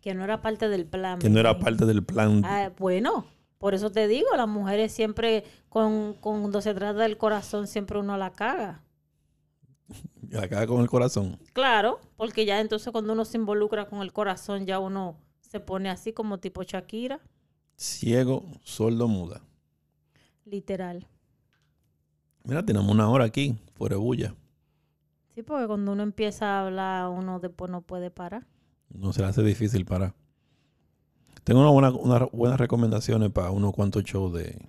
[0.00, 1.18] Que no era parte del plan.
[1.18, 2.42] que no era parte del plan.
[2.44, 3.26] Ah, bueno,
[3.58, 8.16] por eso te digo, las mujeres siempre, con, cuando se trata del corazón, siempre uno
[8.16, 8.82] la caga.
[10.40, 11.38] Acá con el corazón.
[11.52, 15.88] Claro, porque ya entonces cuando uno se involucra con el corazón, ya uno se pone
[15.90, 17.20] así como tipo Shakira,
[17.76, 19.40] Ciego, sordo, muda.
[20.44, 21.06] literal.
[22.44, 24.34] Mira, tenemos una hora aquí, fuera de bulla.
[25.34, 28.46] Sí, porque cuando uno empieza a hablar, uno después no puede parar.
[28.88, 30.14] No se le hace difícil parar.
[31.44, 34.66] Tengo una buena, unas buenas recomendaciones para unos cuantos shows de...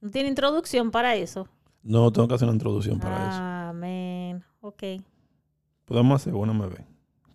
[0.00, 1.48] ¿No tiene introducción para eso?
[1.82, 3.38] No, tengo que hacer una introducción para eso.
[3.40, 3.59] Ah.
[4.70, 4.84] Ok.
[5.84, 6.86] Podemos hacer una, me ve.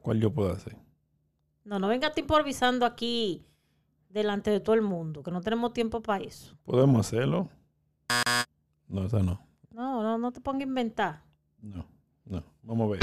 [0.01, 0.77] ¿Cuál yo puedo hacer?
[1.65, 3.45] No, no venga improvisando aquí
[4.07, 6.57] delante de todo el mundo, que no tenemos tiempo para eso.
[6.63, 7.49] ¿Podemos hacerlo?
[8.87, 9.45] No, esa no.
[9.71, 11.23] No, no, no te pongas a inventar.
[11.61, 11.85] No,
[12.23, 12.41] no.
[12.63, 12.99] Vamos a ver.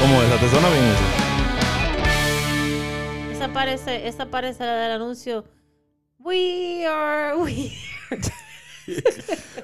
[0.00, 0.40] ¿Cómo es?
[0.40, 1.04] ¿Te suena bien eso?
[3.32, 5.44] Esa parece, esa parece la del anuncio.
[6.18, 7.72] We are we.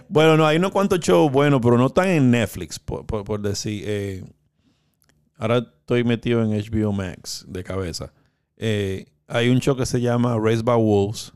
[0.08, 3.82] Bueno, no, hay unos cuantos shows buenos, pero no están en Netflix, por, por- decir.
[3.86, 4.24] eh,
[5.36, 8.12] ahora estoy metido en HBO Max de cabeza.
[8.56, 11.32] Eh, hay un show que se llama Raised by Wolves.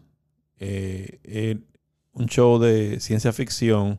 [0.59, 1.59] eh,
[2.15, 3.99] un show de ciencia ficción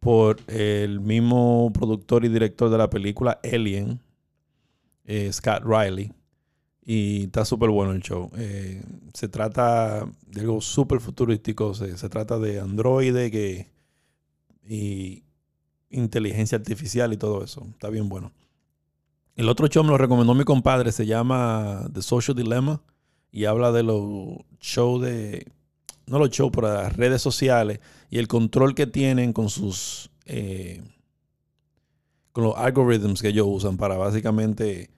[0.00, 4.00] por el mismo productor y director de la película Alien,
[5.32, 6.12] Scott Riley.
[6.88, 8.30] Y está súper bueno el show.
[8.36, 8.80] Eh,
[9.12, 11.74] se trata de algo súper futurístico.
[11.74, 13.66] Se, se trata de androide
[14.64, 15.24] y
[15.90, 17.66] inteligencia artificial y todo eso.
[17.72, 18.30] Está bien bueno.
[19.34, 20.92] El otro show me lo recomendó mi compadre.
[20.92, 22.80] Se llama The Social Dilemma.
[23.32, 24.04] Y habla de los
[24.60, 25.52] shows de...
[26.06, 27.80] No los shows, pero las redes sociales.
[28.10, 30.10] Y el control que tienen con sus...
[30.24, 30.84] eh,
[32.30, 34.90] con los algoritmos que ellos usan para básicamente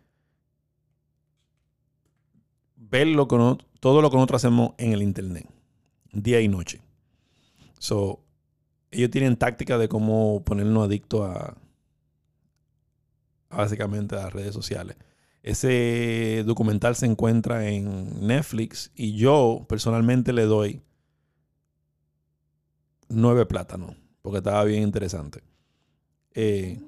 [2.90, 5.48] ver lo que no- todo lo que nosotros hacemos en el internet,
[6.12, 6.80] día y noche.
[7.78, 8.20] So,
[8.90, 11.56] ellos tienen tácticas de cómo ponernos adictos a,
[13.50, 14.96] a básicamente a las redes sociales.
[15.42, 20.82] Ese documental se encuentra en Netflix y yo personalmente le doy
[23.08, 25.42] nueve plátanos porque estaba bien interesante.
[26.34, 26.80] Eh,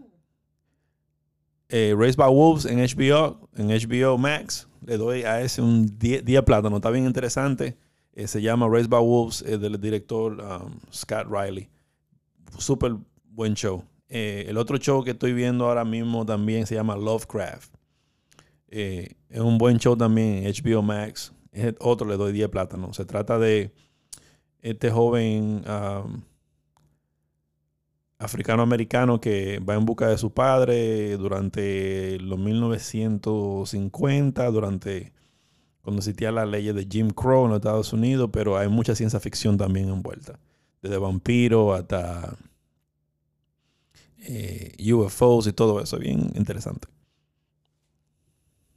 [1.68, 4.66] eh, Raised by Wolves en HBO, en HBO Max.
[4.84, 6.76] Le doy a ese un 10 10 plátano.
[6.76, 7.76] Está bien interesante.
[8.12, 11.68] Eh, se llama Raised by Wolves eh, del director um, Scott Riley.
[12.58, 13.84] Súper buen show.
[14.08, 17.72] Eh, el otro show que estoy viendo ahora mismo también se llama Lovecraft.
[18.68, 21.32] Es un buen show también HBO Max.
[21.80, 22.96] Otro le doy 10 plátanos.
[22.96, 23.72] Se trata de
[24.60, 26.22] este joven um,
[28.20, 35.12] africano-americano que va en busca de su padre durante los 1950, durante
[35.80, 39.18] cuando existía la ley de Jim Crow en los Estados Unidos, pero hay mucha ciencia
[39.18, 40.38] ficción también envuelta,
[40.82, 42.36] desde vampiros hasta
[44.18, 46.88] eh, UFOs y todo eso, bien interesante.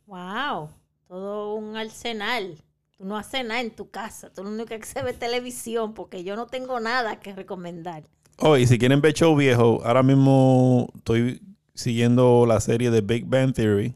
[0.05, 0.69] Wow,
[1.07, 2.63] todo un arsenal.
[2.97, 6.47] Tú no haces nada en tu casa, tú lo único que televisión porque yo no
[6.47, 8.03] tengo nada que recomendar.
[8.37, 11.41] Oh, y si quieren ver show viejo, ahora mismo estoy
[11.73, 13.95] siguiendo la serie de Big Bang Theory,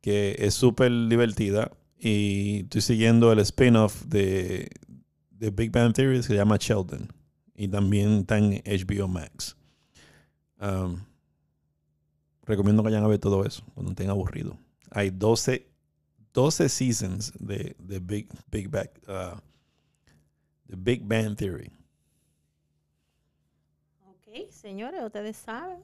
[0.00, 1.70] que es súper divertida.
[1.98, 4.68] Y estoy siguiendo el spin-off de,
[5.30, 7.12] de Big Bang Theory, que se llama Sheldon.
[7.54, 9.56] Y también está en HBO Max.
[10.60, 11.00] Um,
[12.42, 14.58] recomiendo que vayan a ver todo eso cuando estén aburrido.
[14.90, 15.68] Hay 12,
[16.32, 19.38] 12 seasons de, de Big, Big Bang, uh,
[20.76, 21.72] Big Bang Theory.
[24.50, 25.82] Señores, ustedes saben.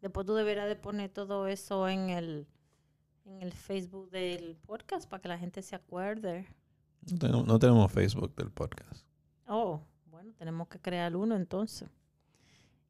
[0.00, 2.46] Después tú deberás de poner todo eso en el,
[3.24, 6.46] en el Facebook del podcast para que la gente se acuerde.
[7.10, 9.06] No tenemos, no tenemos Facebook del podcast.
[9.46, 11.88] Oh, bueno, tenemos que crear uno entonces.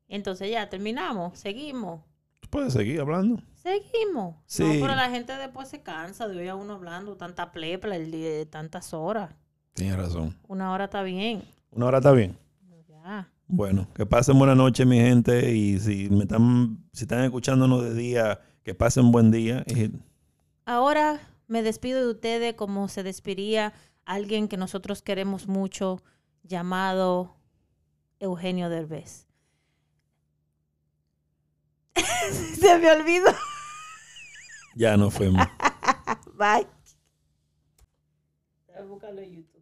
[0.09, 2.03] Entonces ya terminamos, seguimos,
[2.41, 3.43] Tú puedes seguir hablando.
[3.55, 4.37] seguimos.
[4.47, 4.63] Sí.
[4.63, 8.11] No, pero la gente después se cansa de oír a uno hablando tanta plepla, el
[8.11, 9.35] día de tantas horas.
[9.73, 10.37] Tienes razón.
[10.47, 11.43] Una hora está bien.
[11.71, 12.37] Una hora está bien.
[12.89, 13.29] Ya.
[13.47, 15.55] Bueno, que pasen buena noche, mi gente.
[15.55, 19.64] Y si me están, si están escuchándonos de día, que pasen buen día.
[19.66, 19.90] Y
[20.64, 23.74] Ahora me despido de ustedes como se despediría
[24.07, 26.03] alguien que nosotros queremos mucho,
[26.42, 27.36] llamado
[28.18, 29.26] Eugenio Derbez.
[32.59, 33.30] se me olvidó.
[34.74, 35.47] ya nos fuimos.
[36.38, 36.66] Bye.
[38.66, 39.54] Voy a buscarlo en YouTube.